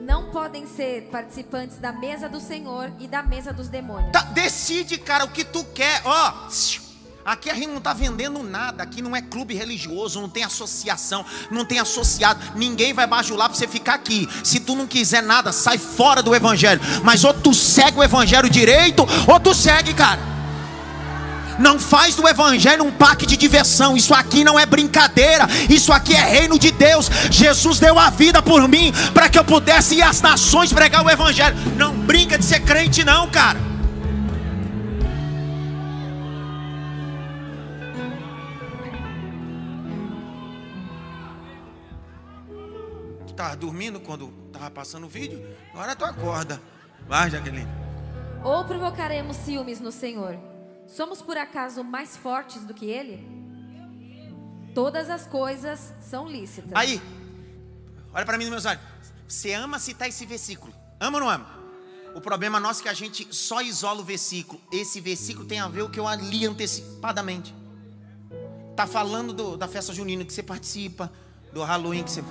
Não 0.00 0.30
podem 0.30 0.64
ser 0.64 1.08
participantes 1.10 1.78
da 1.78 1.92
mesa 1.92 2.28
do 2.28 2.38
Senhor 2.38 2.92
e 3.00 3.08
da 3.08 3.20
mesa 3.20 3.52
dos 3.52 3.66
demônios. 3.66 4.12
Tá, 4.12 4.22
decide, 4.22 4.96
cara, 4.96 5.24
o 5.24 5.28
que 5.28 5.44
tu 5.44 5.64
quer. 5.74 6.00
Ó, 6.04 6.34
aqui 7.24 7.50
a 7.50 7.54
gente 7.54 7.66
não 7.66 7.80
tá 7.80 7.92
vendendo 7.92 8.44
nada. 8.44 8.84
Aqui 8.84 9.02
não 9.02 9.16
é 9.16 9.20
clube 9.20 9.56
religioso, 9.56 10.20
não 10.20 10.28
tem 10.28 10.44
associação, 10.44 11.26
não 11.50 11.64
tem 11.64 11.80
associado. 11.80 12.40
Ninguém 12.54 12.92
vai 12.92 13.08
bajular 13.08 13.48
pra 13.48 13.58
você 13.58 13.66
ficar 13.66 13.94
aqui. 13.94 14.28
Se 14.44 14.60
tu 14.60 14.76
não 14.76 14.86
quiser 14.86 15.20
nada, 15.24 15.50
sai 15.50 15.78
fora 15.78 16.22
do 16.22 16.32
evangelho. 16.32 16.80
Mas 17.02 17.24
ou 17.24 17.34
tu 17.34 17.52
segue 17.52 17.98
o 17.98 18.04
evangelho 18.04 18.48
direito, 18.48 19.04
ou 19.26 19.40
tu 19.40 19.52
segue, 19.52 19.92
cara. 19.94 20.39
Não 21.60 21.78
faz 21.78 22.14
do 22.14 22.26
evangelho 22.26 22.84
um 22.84 22.90
parque 22.90 23.26
de 23.26 23.36
diversão. 23.36 23.94
Isso 23.94 24.14
aqui 24.14 24.42
não 24.42 24.58
é 24.58 24.64
brincadeira. 24.64 25.46
Isso 25.68 25.92
aqui 25.92 26.14
é 26.14 26.24
reino 26.24 26.58
de 26.58 26.70
Deus. 26.70 27.10
Jesus 27.30 27.78
deu 27.78 27.98
a 27.98 28.08
vida 28.08 28.40
por 28.40 28.66
mim 28.66 28.92
para 29.12 29.28
que 29.28 29.38
eu 29.38 29.44
pudesse 29.44 29.96
ir 29.96 30.02
às 30.02 30.22
nações 30.22 30.72
pregar 30.72 31.04
o 31.04 31.10
evangelho. 31.10 31.54
Não 31.76 31.94
brinca 31.94 32.38
de 32.38 32.44
ser 32.46 32.60
crente 32.60 33.04
não, 33.04 33.30
cara. 33.30 33.58
Estava 43.26 43.56
dormindo 43.56 44.00
quando 44.00 44.32
estava 44.46 44.70
passando 44.70 45.04
o 45.04 45.08
vídeo? 45.10 45.46
Agora 45.74 45.94
tu 45.94 46.06
acorda. 46.06 46.60
Vai, 47.06 47.30
Jaqueline. 47.30 47.68
Ou 48.42 48.64
provocaremos 48.64 49.36
ciúmes 49.36 49.78
no 49.78 49.92
Senhor? 49.92 50.49
Somos 50.90 51.22
por 51.22 51.38
acaso 51.38 51.84
mais 51.84 52.16
fortes 52.16 52.64
do 52.64 52.74
que 52.74 52.86
ele? 52.86 53.24
Todas 54.74 55.08
as 55.08 55.24
coisas 55.24 55.94
são 56.00 56.28
lícitas. 56.28 56.72
Aí, 56.74 57.00
olha 58.12 58.26
para 58.26 58.36
mim 58.36 58.44
nos 58.44 58.50
meus 58.50 58.64
olhos. 58.64 58.82
Você 59.26 59.52
ama 59.52 59.78
citar 59.78 60.08
esse 60.08 60.26
versículo? 60.26 60.74
Ama 60.98 61.18
ou 61.18 61.24
não 61.24 61.30
ama? 61.30 61.60
O 62.14 62.20
problema 62.20 62.58
nosso 62.58 62.80
é 62.80 62.82
que 62.82 62.88
a 62.88 62.92
gente 62.92 63.32
só 63.32 63.62
isola 63.62 64.00
o 64.00 64.04
versículo. 64.04 64.60
Esse 64.72 65.00
versículo 65.00 65.46
tem 65.46 65.60
a 65.60 65.68
ver 65.68 65.82
com 65.82 65.88
o 65.88 65.90
que 65.90 66.00
eu 66.00 66.06
li 66.14 66.44
antecipadamente. 66.44 67.54
Tá 68.74 68.84
falando 68.84 69.32
do, 69.32 69.56
da 69.56 69.68
festa 69.68 69.94
junina 69.94 70.24
que 70.24 70.32
você 70.32 70.42
participa, 70.42 71.12
do 71.52 71.62
Halloween 71.62 72.02
que 72.02 72.10
você 72.10 72.24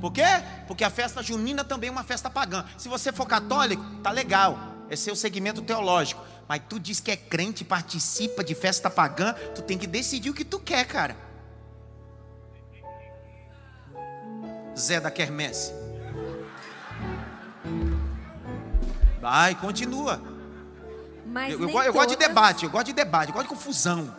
Por 0.00 0.12
quê? 0.12 0.22
Porque 0.66 0.84
a 0.84 0.90
festa 0.90 1.22
junina 1.22 1.64
também 1.64 1.88
é 1.88 1.90
uma 1.90 2.04
festa 2.04 2.28
pagã. 2.28 2.64
Se 2.76 2.88
você 2.88 3.12
for 3.12 3.26
católico, 3.26 3.82
tá 4.02 4.10
legal. 4.10 4.58
É 4.90 4.96
seu 4.96 5.16
segmento 5.16 5.62
teológico. 5.62 6.22
Mas 6.48 6.62
tu 6.68 6.78
diz 6.78 7.00
que 7.00 7.10
é 7.10 7.16
crente, 7.16 7.64
participa 7.64 8.44
de 8.44 8.54
festa 8.54 8.88
pagã, 8.88 9.32
tu 9.54 9.62
tem 9.62 9.76
que 9.76 9.86
decidir 9.86 10.30
o 10.30 10.34
que 10.34 10.44
tu 10.44 10.60
quer, 10.60 10.86
cara. 10.86 11.16
Zé 14.78 15.00
da 15.00 15.10
Quermesse. 15.10 15.72
Vai, 19.20 19.54
continua. 19.56 20.20
Mas 21.26 21.52
eu, 21.54 21.60
eu, 21.60 21.66
nem 21.66 21.76
eu 21.76 21.92
gosto 21.92 22.08
de 22.10 22.14
todas- 22.16 22.28
debate, 22.28 22.64
eu 22.64 22.70
gosto 22.70 22.86
de 22.86 22.92
debate, 22.92 23.28
eu 23.28 23.34
gosto 23.34 23.48
de 23.48 23.54
confusão. 23.54 24.14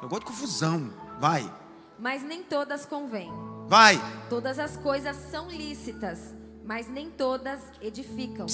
Eu 0.00 0.08
gosto 0.08 0.22
de 0.22 0.26
confusão. 0.30 0.90
Vai, 1.18 1.50
Mas 1.98 2.22
nem 2.22 2.42
todas 2.42 2.84
convêm. 2.86 3.32
Vai. 3.68 4.00
Todas 4.28 4.58
as 4.58 4.76
coisas 4.76 5.16
são 5.30 5.50
lícitas, 5.50 6.34
mas 6.64 6.88
nem 6.88 7.10
todas 7.10 7.60
edificam. 7.80 8.46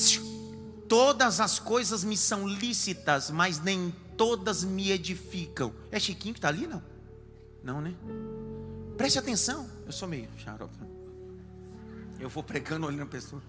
Todas 0.88 1.40
as 1.40 1.58
coisas 1.58 2.04
me 2.04 2.16
são 2.16 2.46
lícitas, 2.46 3.30
mas 3.30 3.60
nem 3.60 3.94
todas 4.16 4.62
me 4.62 4.90
edificam. 4.90 5.72
É 5.90 5.98
Chiquinho 5.98 6.34
que 6.34 6.38
está 6.38 6.48
ali, 6.48 6.66
não? 6.66 6.82
Não, 7.62 7.80
né? 7.80 7.94
Preste 8.96 9.18
atenção. 9.18 9.68
Eu 9.86 9.92
sou 9.92 10.06
meio 10.06 10.28
xarope. 10.36 10.76
Eu 12.20 12.28
vou 12.28 12.42
pregando 12.42 12.86
olhando 12.86 13.02
a 13.02 13.06
pessoa. 13.06 13.42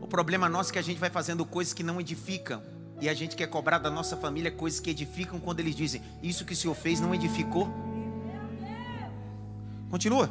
O 0.00 0.06
problema 0.06 0.48
nosso 0.48 0.70
é 0.70 0.72
que 0.74 0.78
a 0.78 0.82
gente 0.82 0.98
vai 0.98 1.10
fazendo 1.10 1.44
coisas 1.44 1.72
que 1.72 1.82
não 1.82 2.00
edificam. 2.00 2.62
E 3.00 3.08
a 3.08 3.14
gente 3.14 3.34
quer 3.34 3.46
cobrar 3.46 3.78
da 3.78 3.90
nossa 3.90 4.16
família 4.16 4.50
coisas 4.50 4.78
que 4.78 4.90
edificam 4.90 5.40
quando 5.40 5.60
eles 5.60 5.74
dizem: 5.74 6.02
Isso 6.22 6.44
que 6.44 6.52
o 6.52 6.56
Senhor 6.56 6.74
fez 6.74 7.00
não 7.00 7.14
edificou. 7.14 7.66
Continua. 9.90 10.30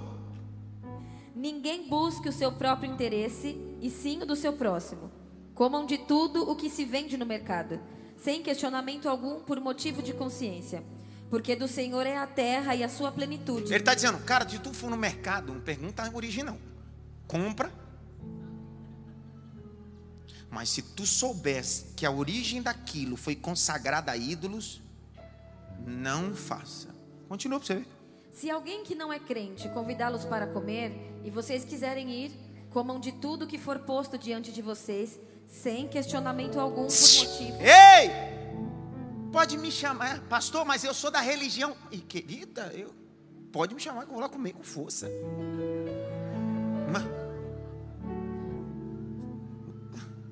Ninguém 1.36 1.88
busque 1.88 2.30
o 2.30 2.34
seu 2.34 2.52
próprio 2.52 2.92
interesse, 2.92 3.58
e 3.82 3.90
sim 3.90 4.22
o 4.22 4.26
do 4.26 4.36
seu 4.36 4.54
próximo. 4.54 5.12
Comam 5.54 5.86
de 5.86 5.98
tudo 5.98 6.50
o 6.50 6.56
que 6.56 6.70
se 6.70 6.86
vende 6.86 7.18
no 7.18 7.26
mercado, 7.26 7.80
sem 8.18 8.42
questionamento 8.42 9.08
algum 9.08 9.42
por 9.42 9.60
motivo 9.60 10.02
de 10.02 10.14
consciência. 10.14 10.84
Porque 11.30 11.56
do 11.56 11.68
Senhor 11.68 12.06
é 12.06 12.18
a 12.18 12.26
terra 12.26 12.76
e 12.76 12.84
a 12.84 12.90
sua 12.90 13.12
plenitude. 13.12 13.72
Ele 13.72 13.78
está 13.78 13.94
dizendo, 13.94 14.18
cara, 14.20 14.48
se 14.50 14.58
tu 14.60 14.74
for 14.74 14.90
no 14.90 14.98
mercado, 14.98 15.54
não 15.54 15.62
pergunta 15.62 16.04
a 16.04 16.16
origem 16.16 16.44
não. 16.44 16.58
Compra. 17.28 17.72
Mas 20.50 20.70
se 20.70 20.82
tu 20.82 21.06
soubesse 21.06 21.94
que 21.96 22.06
a 22.06 22.12
origem 22.12 22.62
daquilo 22.62 23.16
foi 23.16 23.36
consagrada 23.36 24.12
a 24.12 24.18
ídolos, 24.18 24.82
não 25.86 26.34
faça. 26.34 26.90
Continua 27.28 27.60
para 27.60 27.68
você 27.68 27.76
ver. 27.76 27.99
Se 28.40 28.50
alguém 28.50 28.86
que 28.86 28.96
não 28.96 29.12
é 29.12 29.20
crente 29.20 29.68
convidá-los 29.68 30.24
para 30.24 30.48
comer, 30.48 30.94
e 31.26 31.30
vocês 31.30 31.66
quiserem 31.66 32.10
ir, 32.10 32.32
comam 32.70 32.98
de 32.98 33.12
tudo 33.12 33.46
que 33.46 33.58
for 33.58 33.80
posto 33.80 34.18
diante 34.18 34.50
de 34.50 34.62
vocês, 34.62 35.20
sem 35.46 35.90
questionamento 35.90 36.58
algum 36.58 36.88
por 36.88 37.18
motivo. 37.18 37.58
Ei! 37.60 39.30
Pode 39.30 39.58
me 39.58 39.70
chamar, 39.70 40.22
pastor, 40.30 40.64
mas 40.64 40.86
eu 40.86 40.94
sou 40.94 41.12
da 41.12 41.20
religião. 41.20 41.76
E 41.92 41.98
querida, 41.98 42.72
eu 42.74 42.96
pode 43.52 43.76
me 43.76 43.82
chamar 43.82 44.04
que 44.04 44.08
eu 44.08 44.14
vou 44.14 44.22
lá 44.22 44.30
comer 44.30 44.54
com 44.54 44.64
força. 44.64 45.10
Mas, 46.90 47.04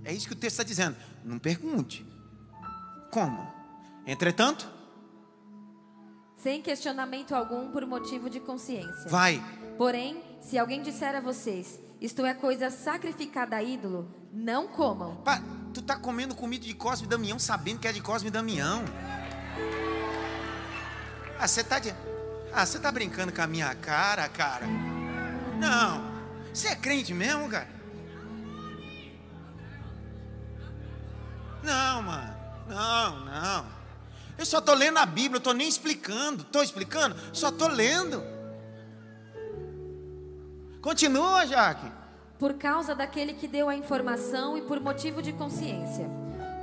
é 0.05 0.13
isso 0.13 0.27
que 0.27 0.33
o 0.33 0.37
texto 0.37 0.53
está 0.53 0.63
dizendo. 0.63 0.95
Não 1.25 1.37
pergunte. 1.37 2.05
Como? 3.11 3.45
Entretanto, 4.05 4.76
Sem 6.47 6.61
questionamento 6.61 7.35
algum 7.35 7.69
por 7.71 7.85
motivo 7.85 8.29
de 8.29 8.39
consciência. 8.39 9.09
vai. 9.09 9.43
Porém, 9.77 10.23
se 10.39 10.57
alguém 10.57 10.81
disser 10.81 11.13
a 11.13 11.19
vocês, 11.19 11.77
isto 11.99 12.25
é 12.25 12.33
coisa 12.33 12.69
sacrificada 12.69 13.57
a 13.57 13.61
ídolo, 13.61 14.09
não 14.31 14.65
comam. 14.65 15.17
Pá, 15.17 15.41
tu 15.73 15.81
tá 15.81 15.97
comendo 15.97 16.33
comida 16.33 16.65
de 16.65 16.73
Cosme 16.73 17.05
e 17.05 17.09
Damião 17.09 17.37
sabendo 17.37 17.79
que 17.81 17.87
é 17.89 17.91
de 17.91 17.99
Cosme 17.99 18.29
e 18.29 18.31
Damião. 18.31 18.85
Ah, 21.37 21.45
você 21.45 21.65
tá 21.65 21.79
de... 21.79 21.93
Ah, 22.53 22.65
você 22.65 22.79
tá 22.79 22.93
brincando 22.93 23.33
com 23.33 23.41
a 23.41 23.47
minha 23.47 23.75
cara, 23.75 24.29
cara? 24.29 24.67
Não. 25.59 26.01
Você 26.53 26.69
é 26.69 26.75
crente 26.77 27.13
mesmo, 27.13 27.49
cara? 27.49 27.67
Não, 31.61 32.03
mano. 32.03 32.37
Não, 32.69 33.25
não. 33.25 33.65
Eu 34.37 34.45
só 34.45 34.61
tô 34.61 34.73
lendo 34.73 34.97
a 34.97 35.05
Bíblia, 35.05 35.41
tô 35.41 35.51
nem 35.51 35.67
explicando. 35.67 36.43
Tô 36.45 36.61
explicando? 36.61 37.15
Só 37.33 37.51
tô 37.51 37.67
lendo. 37.67 38.23
Continua, 40.81 41.45
Jaque. 41.45 41.91
Por 42.37 42.53
causa 42.53 42.93
daquele 42.93 43.33
que 43.33 43.47
deu 43.47 43.67
a 43.67 43.75
informação 43.75 44.57
e 44.57 44.61
por 44.61 44.79
motivo 44.79 45.21
de 45.21 45.33
consciência. 45.33 46.07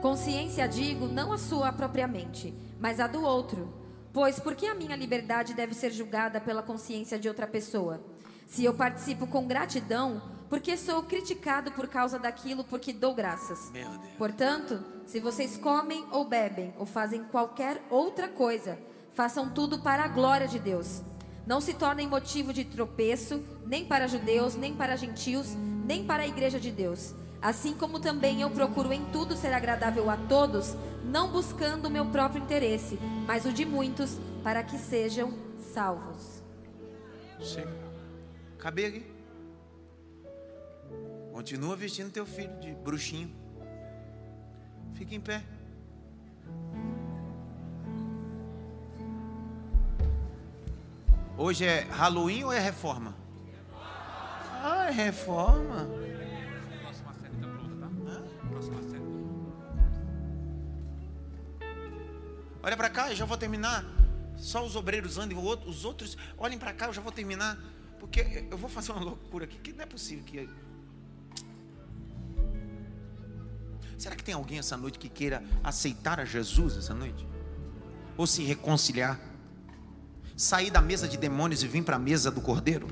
Consciência, 0.00 0.68
digo, 0.68 1.08
não 1.08 1.32
a 1.32 1.38
sua 1.38 1.72
propriamente, 1.72 2.54
mas 2.78 3.00
a 3.00 3.06
do 3.06 3.22
outro. 3.22 3.72
Pois 4.12 4.38
por 4.38 4.54
que 4.54 4.66
a 4.66 4.74
minha 4.74 4.94
liberdade 4.94 5.54
deve 5.54 5.74
ser 5.74 5.90
julgada 5.90 6.40
pela 6.40 6.62
consciência 6.62 7.18
de 7.18 7.28
outra 7.28 7.46
pessoa? 7.46 8.00
Se 8.46 8.64
eu 8.64 8.74
participo 8.74 9.26
com 9.26 9.46
gratidão, 9.46 10.22
porque 10.48 10.76
sou 10.76 11.02
criticado 11.02 11.72
por 11.72 11.88
causa 11.88 12.18
daquilo 12.18 12.64
porque 12.64 12.92
dou 12.92 13.14
graças. 13.14 13.70
Meu 13.70 13.88
Deus. 13.88 14.12
Portanto, 14.18 14.84
se 15.06 15.20
vocês 15.20 15.56
comem 15.56 16.04
ou 16.10 16.24
bebem 16.24 16.74
ou 16.78 16.86
fazem 16.86 17.24
qualquer 17.24 17.82
outra 17.90 18.28
coisa, 18.28 18.78
façam 19.12 19.50
tudo 19.50 19.78
para 19.78 20.04
a 20.04 20.08
glória 20.08 20.46
de 20.46 20.58
Deus. 20.58 21.02
Não 21.46 21.60
se 21.60 21.74
tornem 21.74 22.08
motivo 22.08 22.52
de 22.52 22.64
tropeço, 22.64 23.42
nem 23.66 23.84
para 23.84 24.06
judeus, 24.06 24.54
nem 24.54 24.74
para 24.74 24.96
gentios, 24.96 25.54
nem 25.84 26.04
para 26.04 26.22
a 26.22 26.26
igreja 26.26 26.58
de 26.58 26.70
Deus. 26.70 27.14
Assim 27.42 27.74
como 27.74 28.00
também 28.00 28.40
eu 28.40 28.50
procuro 28.50 28.92
em 28.92 29.04
tudo 29.12 29.36
ser 29.36 29.52
agradável 29.52 30.08
a 30.08 30.16
todos, 30.16 30.74
não 31.04 31.30
buscando 31.30 31.86
o 31.86 31.90
meu 31.90 32.06
próprio 32.06 32.42
interesse, 32.42 32.98
mas 33.26 33.44
o 33.44 33.52
de 33.52 33.66
muitos, 33.66 34.18
para 34.42 34.62
que 34.62 34.78
sejam 34.78 35.34
salvos. 35.74 36.42
Chega. 37.40 37.70
Cabelo 38.58 38.96
aqui. 38.96 39.13
Continua 41.34 41.74
vestindo 41.74 42.12
teu 42.12 42.24
filho 42.24 42.56
de 42.60 42.72
bruxinho. 42.76 43.28
Fica 44.94 45.16
em 45.16 45.20
pé. 45.20 45.42
Hoje 51.36 51.64
é 51.64 51.80
Halloween 51.90 52.44
ou 52.44 52.52
é 52.52 52.60
reforma? 52.60 53.16
Ah, 54.62 54.86
é 54.86 54.92
reforma. 54.92 55.88
Próxima 56.80 57.12
série 57.14 57.34
tá 57.34 57.48
pronta, 57.48 57.76
tá? 57.80 58.48
Próxima 58.48 58.82
série. 58.82 59.04
Olha 62.62 62.76
para 62.76 62.90
cá, 62.90 63.10
eu 63.10 63.16
já 63.16 63.24
vou 63.24 63.36
terminar. 63.36 63.84
Só 64.36 64.64
os 64.64 64.76
obreiros 64.76 65.18
andem, 65.18 65.36
os 65.36 65.84
outros 65.84 66.16
olhem 66.38 66.60
para 66.60 66.72
cá, 66.72 66.86
eu 66.86 66.92
já 66.92 67.02
vou 67.02 67.10
terminar. 67.10 67.58
Porque 67.98 68.46
eu 68.48 68.56
vou 68.56 68.70
fazer 68.70 68.92
uma 68.92 69.02
loucura 69.02 69.46
aqui, 69.46 69.58
que 69.58 69.72
não 69.72 69.82
é 69.82 69.86
possível 69.86 70.24
que. 70.24 70.48
Será 73.98 74.14
que 74.16 74.24
tem 74.24 74.34
alguém 74.34 74.58
essa 74.58 74.76
noite 74.76 74.98
que 74.98 75.08
queira 75.08 75.42
aceitar 75.62 76.20
a 76.20 76.24
Jesus 76.24 76.76
essa 76.76 76.94
noite? 76.94 77.26
Ou 78.16 78.26
se 78.26 78.42
reconciliar? 78.42 79.18
Sair 80.36 80.70
da 80.70 80.80
mesa 80.80 81.06
de 81.06 81.16
demônios 81.16 81.62
e 81.62 81.68
vir 81.68 81.84
para 81.84 81.96
a 81.96 81.98
mesa 81.98 82.30
do 82.30 82.40
Cordeiro? 82.40 82.88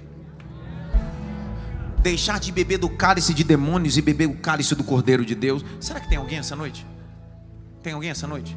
Deixar 2.03 2.40
de 2.40 2.50
beber 2.50 2.78
do 2.78 2.88
cálice 2.88 3.32
de 3.32 3.44
demônios 3.44 3.96
e 3.96 4.03
beber 4.03 4.28
o 4.28 4.36
cálice 4.36 4.74
do 4.74 4.84
Cordeiro 4.84 5.24
de 5.24 5.34
Deus? 5.34 5.64
Será 5.80 6.00
que 6.00 6.09
tem 6.09 6.18
alguém 6.18 6.38
essa 6.38 6.57
noite? 6.57 6.86
Tem 7.82 7.92
alguém 7.92 8.11
essa 8.11 8.26
noite? 8.26 8.57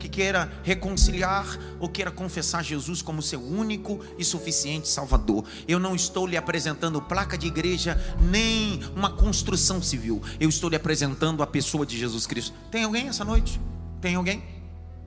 Que 0.00 0.08
queira 0.08 0.50
reconciliar 0.64 1.46
ou 1.78 1.88
queira 1.88 2.10
confessar 2.10 2.64
Jesus 2.64 3.02
como 3.02 3.22
seu 3.22 3.40
único 3.40 4.00
e 4.18 4.24
suficiente 4.24 4.88
Salvador. 4.88 5.44
Eu 5.68 5.78
não 5.78 5.94
estou 5.94 6.26
lhe 6.26 6.36
apresentando 6.36 7.00
placa 7.02 7.36
de 7.36 7.46
igreja 7.46 8.00
nem 8.30 8.80
uma 8.96 9.10
construção 9.10 9.82
civil. 9.82 10.22
Eu 10.40 10.48
estou 10.48 10.70
lhe 10.70 10.76
apresentando 10.76 11.42
a 11.42 11.46
pessoa 11.46 11.84
de 11.84 11.98
Jesus 11.98 12.26
Cristo. 12.26 12.56
Tem 12.70 12.82
alguém 12.82 13.08
essa 13.08 13.24
noite? 13.24 13.60
Tem 14.00 14.14
alguém? 14.14 14.42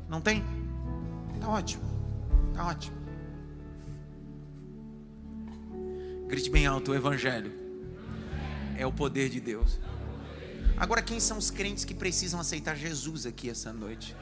Não 0.07 0.21
tem? 0.21 0.43
Tá 1.41 1.49
ótimo. 1.49 1.83
Tá 2.53 2.67
ótimo. 2.67 2.95
Grite 6.27 6.51
bem 6.51 6.67
alto 6.67 6.91
o 6.91 6.95
evangelho. 6.95 7.51
É 8.77 8.85
o 8.85 8.91
poder 8.91 9.29
de 9.29 9.39
Deus. 9.39 9.79
Agora, 10.77 11.01
quem 11.01 11.19
são 11.19 11.37
os 11.37 11.49
crentes 11.49 11.83
que 11.83 11.93
precisam 11.93 12.39
aceitar 12.39 12.75
Jesus 12.75 13.25
aqui 13.25 13.49
essa 13.49 13.73
noite? 13.73 14.15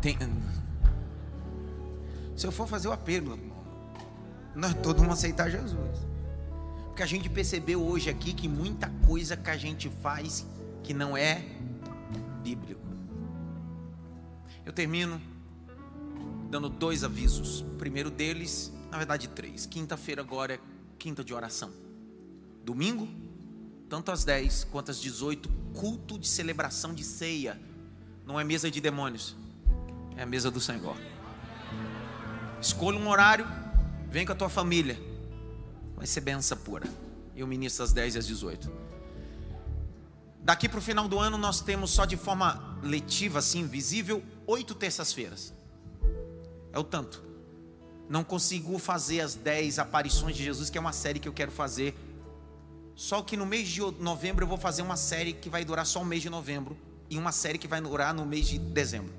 Tem... 0.00 0.16
Se 2.36 2.46
eu 2.46 2.52
for 2.52 2.66
fazer 2.66 2.88
o 2.88 2.92
apelo, 2.92 3.38
nós 4.54 4.74
todos 4.74 5.02
vamos 5.02 5.18
aceitar 5.18 5.50
Jesus. 5.50 5.98
Porque 6.86 7.02
a 7.02 7.06
gente 7.06 7.28
percebeu 7.28 7.82
hoje 7.82 8.08
aqui 8.08 8.32
que 8.32 8.48
muita 8.48 8.88
coisa 9.06 9.36
que 9.36 9.50
a 9.50 9.56
gente 9.56 9.88
faz 10.02 10.46
que 10.82 10.94
não 10.94 11.16
é 11.16 11.44
bíblico. 12.42 12.80
Eu 14.64 14.72
termino 14.72 15.20
dando 16.50 16.68
dois 16.68 17.04
avisos. 17.04 17.60
O 17.60 17.76
primeiro 17.76 18.10
deles, 18.10 18.72
na 18.90 18.98
verdade, 18.98 19.28
três. 19.28 19.66
Quinta-feira 19.66 20.20
agora 20.20 20.54
é 20.54 20.60
quinta 20.98 21.22
de 21.22 21.32
oração. 21.32 21.70
Domingo, 22.64 23.08
tanto 23.90 24.10
às 24.10 24.24
10 24.24 24.68
quanto 24.70 24.90
às 24.90 24.98
18, 24.98 25.50
culto 25.74 26.18
de 26.18 26.26
celebração 26.26 26.94
de 26.94 27.04
ceia. 27.04 27.60
Não 28.24 28.40
é 28.40 28.44
mesa 28.44 28.70
de 28.70 28.80
demônios 28.80 29.36
é 30.20 30.22
a 30.22 30.26
mesa 30.26 30.50
do 30.50 30.60
Senhor. 30.60 30.96
Escolha 32.60 32.98
um 32.98 33.08
horário, 33.08 33.46
vem 34.10 34.26
com 34.26 34.32
a 34.32 34.34
tua 34.34 34.50
família. 34.50 35.00
Vai 35.96 36.06
ser 36.06 36.20
benção 36.20 36.58
pura. 36.58 36.86
Eu 37.34 37.46
ministro 37.46 37.82
às 37.82 37.92
10 37.94 38.16
e 38.16 38.18
às 38.18 38.26
18. 38.26 38.70
Daqui 40.42 40.68
para 40.68 40.78
o 40.78 40.82
final 40.82 41.08
do 41.08 41.18
ano 41.18 41.38
nós 41.38 41.62
temos 41.62 41.90
só 41.90 42.04
de 42.04 42.18
forma 42.18 42.78
letiva, 42.82 43.38
assim, 43.38 43.66
visível, 43.66 44.22
oito 44.46 44.74
terças-feiras. 44.74 45.54
É 46.70 46.78
o 46.78 46.84
tanto. 46.84 47.24
Não 48.06 48.22
consigo 48.22 48.78
fazer 48.78 49.22
as 49.22 49.34
10 49.34 49.78
aparições 49.78 50.36
de 50.36 50.44
Jesus, 50.44 50.68
que 50.68 50.76
é 50.76 50.80
uma 50.80 50.92
série 50.92 51.18
que 51.18 51.28
eu 51.28 51.32
quero 51.32 51.50
fazer. 51.50 51.94
Só 52.94 53.22
que 53.22 53.36
no 53.36 53.46
mês 53.46 53.68
de 53.68 53.80
novembro 53.80 54.44
eu 54.44 54.48
vou 54.48 54.58
fazer 54.58 54.82
uma 54.82 54.96
série 54.96 55.32
que 55.32 55.48
vai 55.48 55.64
durar 55.64 55.86
só 55.86 56.02
o 56.02 56.04
mês 56.04 56.22
de 56.22 56.30
novembro. 56.30 56.76
E 57.08 57.18
uma 57.18 57.32
série 57.32 57.58
que 57.58 57.66
vai 57.66 57.80
durar 57.80 58.14
no 58.14 58.24
mês 58.24 58.46
de 58.46 58.58
dezembro. 58.58 59.12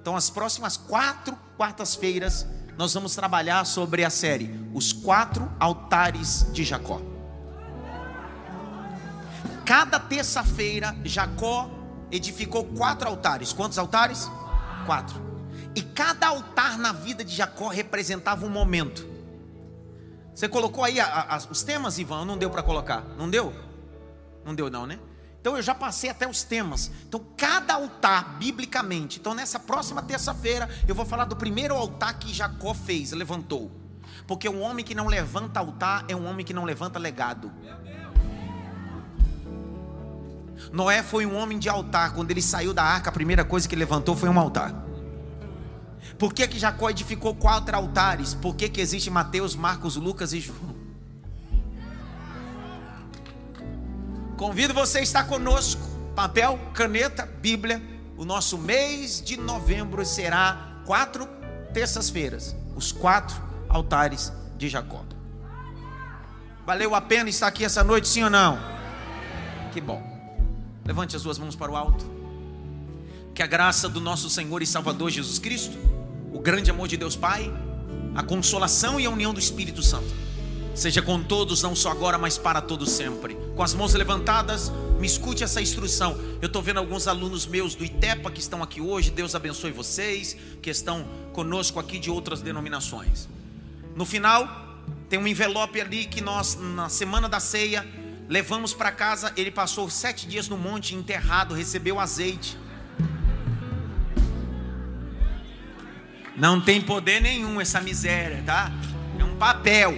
Então, 0.00 0.16
as 0.16 0.30
próximas 0.30 0.76
quatro 0.76 1.36
quartas-feiras, 1.56 2.46
nós 2.78 2.94
vamos 2.94 3.14
trabalhar 3.14 3.66
sobre 3.66 4.04
a 4.04 4.10
série 4.10 4.50
Os 4.72 4.92
Quatro 4.92 5.50
Altares 5.58 6.46
de 6.52 6.64
Jacó. 6.64 7.02
Cada 9.66 10.00
terça-feira, 10.00 10.96
Jacó 11.04 11.70
edificou 12.10 12.64
quatro 12.64 13.08
altares. 13.08 13.52
Quantos 13.52 13.78
altares? 13.78 14.30
Quatro. 14.86 15.20
E 15.74 15.82
cada 15.82 16.28
altar 16.28 16.78
na 16.78 16.92
vida 16.92 17.24
de 17.24 17.34
Jacó 17.34 17.68
representava 17.68 18.46
um 18.46 18.50
momento. 18.50 19.09
Você 20.40 20.48
colocou 20.48 20.82
aí 20.82 20.98
a, 20.98 21.36
a, 21.36 21.36
os 21.50 21.62
temas, 21.62 21.98
Ivan? 21.98 22.24
Não 22.24 22.38
deu 22.38 22.48
para 22.48 22.62
colocar? 22.62 23.04
Não 23.18 23.28
deu? 23.28 23.52
Não 24.42 24.54
deu, 24.54 24.70
não, 24.70 24.86
né? 24.86 24.98
Então 25.38 25.54
eu 25.54 25.62
já 25.62 25.74
passei 25.74 26.08
até 26.08 26.26
os 26.26 26.42
temas. 26.42 26.90
Então 27.06 27.22
cada 27.36 27.74
altar, 27.74 28.38
biblicamente. 28.38 29.18
Então 29.18 29.34
nessa 29.34 29.58
próxima 29.58 30.00
terça-feira 30.00 30.66
eu 30.88 30.94
vou 30.94 31.04
falar 31.04 31.26
do 31.26 31.36
primeiro 31.36 31.74
altar 31.74 32.18
que 32.18 32.32
Jacó 32.32 32.72
fez, 32.72 33.12
levantou. 33.12 33.70
Porque 34.26 34.48
um 34.48 34.62
homem 34.62 34.82
que 34.82 34.94
não 34.94 35.08
levanta 35.08 35.60
altar 35.60 36.06
é 36.08 36.16
um 36.16 36.26
homem 36.26 36.46
que 36.46 36.54
não 36.54 36.64
levanta 36.64 36.98
legado. 36.98 37.52
Noé 40.72 41.02
foi 41.02 41.26
um 41.26 41.36
homem 41.36 41.58
de 41.58 41.68
altar. 41.68 42.14
Quando 42.14 42.30
ele 42.30 42.40
saiu 42.40 42.72
da 42.72 42.82
arca, 42.82 43.10
a 43.10 43.12
primeira 43.12 43.44
coisa 43.44 43.68
que 43.68 43.76
levantou 43.76 44.16
foi 44.16 44.30
um 44.30 44.40
altar. 44.40 44.89
Por 46.20 46.34
que, 46.34 46.46
que 46.46 46.58
Jacó 46.58 46.90
edificou 46.90 47.34
quatro 47.34 47.74
altares? 47.74 48.34
Por 48.34 48.54
que, 48.54 48.68
que 48.68 48.78
existe 48.78 49.08
Mateus, 49.08 49.56
Marcos, 49.56 49.96
Lucas 49.96 50.34
e 50.34 50.40
João? 50.40 50.76
Convido 54.36 54.74
você 54.74 54.98
a 54.98 55.02
estar 55.02 55.24
conosco. 55.24 55.80
Papel, 56.14 56.60
caneta, 56.74 57.24
Bíblia. 57.24 57.82
O 58.18 58.26
nosso 58.26 58.58
mês 58.58 59.22
de 59.22 59.38
novembro 59.38 60.04
será 60.04 60.82
quatro 60.84 61.26
terças-feiras. 61.72 62.54
Os 62.76 62.92
quatro 62.92 63.42
altares 63.66 64.30
de 64.58 64.68
Jacó. 64.68 65.02
Valeu 66.66 66.94
a 66.94 67.00
pena 67.00 67.30
estar 67.30 67.46
aqui 67.46 67.64
essa 67.64 67.82
noite, 67.82 68.06
sim 68.06 68.22
ou 68.22 68.28
não? 68.28 68.58
Que 69.72 69.80
bom. 69.80 70.02
Levante 70.84 71.16
as 71.16 71.22
suas 71.22 71.38
mãos 71.38 71.56
para 71.56 71.72
o 71.72 71.76
alto. 71.76 72.04
Que 73.34 73.42
a 73.42 73.46
graça 73.46 73.88
do 73.88 74.02
nosso 74.02 74.28
Senhor 74.28 74.60
e 74.60 74.66
Salvador 74.66 75.08
Jesus 75.10 75.38
Cristo, 75.38 75.78
o 76.32 76.40
grande 76.40 76.70
amor 76.70 76.88
de 76.88 76.96
Deus 76.96 77.16
Pai, 77.16 77.52
a 78.14 78.22
consolação 78.22 78.98
e 78.98 79.06
a 79.06 79.10
união 79.10 79.32
do 79.32 79.40
Espírito 79.40 79.82
Santo 79.82 80.30
Seja 80.74 81.02
com 81.02 81.22
todos, 81.22 81.62
não 81.62 81.74
só 81.74 81.90
agora, 81.90 82.16
mas 82.16 82.38
para 82.38 82.60
todos 82.60 82.90
sempre. 82.92 83.34
Com 83.56 83.62
as 83.62 83.74
mãos 83.74 83.92
levantadas, 83.92 84.72
me 84.98 85.06
escute 85.06 85.42
essa 85.42 85.60
instrução. 85.60 86.18
Eu 86.40 86.46
estou 86.46 86.62
vendo 86.62 86.78
alguns 86.78 87.06
alunos 87.06 87.44
meus 87.44 87.74
do 87.74 87.84
ITEPA 87.84 88.30
que 88.30 88.40
estão 88.40 88.62
aqui 88.62 88.80
hoje. 88.80 89.10
Deus 89.10 89.34
abençoe 89.34 89.72
vocês, 89.72 90.36
que 90.62 90.70
estão 90.70 91.06
conosco 91.32 91.78
aqui 91.78 91.98
de 91.98 92.10
outras 92.10 92.40
denominações. 92.40 93.28
No 93.96 94.06
final, 94.06 94.48
tem 95.08 95.18
um 95.18 95.26
envelope 95.26 95.80
ali 95.80 96.06
que 96.06 96.20
nós, 96.20 96.56
na 96.58 96.88
semana 96.88 97.28
da 97.28 97.40
ceia, 97.40 97.86
levamos 98.28 98.72
para 98.72 98.92
casa. 98.92 99.32
Ele 99.36 99.50
passou 99.50 99.90
sete 99.90 100.26
dias 100.26 100.48
no 100.48 100.56
monte 100.56 100.94
enterrado, 100.94 101.52
recebeu 101.52 101.98
azeite. 101.98 102.56
Não 106.40 106.58
tem 106.58 106.80
poder 106.80 107.20
nenhum 107.20 107.60
essa 107.60 107.82
miséria, 107.82 108.42
tá? 108.46 108.72
É 109.18 109.22
um 109.22 109.36
papel. 109.36 109.94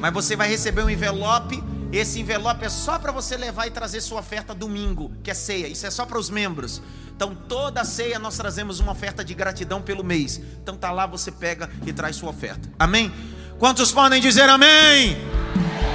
Mas 0.00 0.12
você 0.12 0.34
vai 0.34 0.48
receber 0.48 0.82
um 0.82 0.90
envelope. 0.90 1.62
Esse 1.92 2.18
envelope 2.18 2.64
é 2.64 2.68
só 2.68 2.98
para 2.98 3.12
você 3.12 3.36
levar 3.36 3.68
e 3.68 3.70
trazer 3.70 4.00
sua 4.00 4.18
oferta 4.18 4.52
domingo, 4.52 5.12
que 5.22 5.30
é 5.30 5.34
ceia. 5.34 5.68
Isso 5.68 5.86
é 5.86 5.90
só 5.92 6.04
para 6.04 6.18
os 6.18 6.30
membros. 6.30 6.82
Então, 7.14 7.32
toda 7.32 7.84
ceia 7.84 8.18
nós 8.18 8.36
trazemos 8.36 8.80
uma 8.80 8.90
oferta 8.90 9.24
de 9.24 9.34
gratidão 9.34 9.80
pelo 9.80 10.02
mês. 10.02 10.40
Então, 10.60 10.76
tá 10.76 10.90
lá, 10.90 11.06
você 11.06 11.30
pega 11.30 11.70
e 11.86 11.92
traz 11.92 12.16
sua 12.16 12.30
oferta. 12.30 12.68
Amém? 12.76 13.12
Quantos 13.56 13.92
podem 13.92 14.20
dizer 14.20 14.48
amém? 14.48 15.16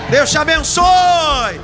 Deus 0.09 0.31
te 0.31 0.37
abençoe. 0.37 1.59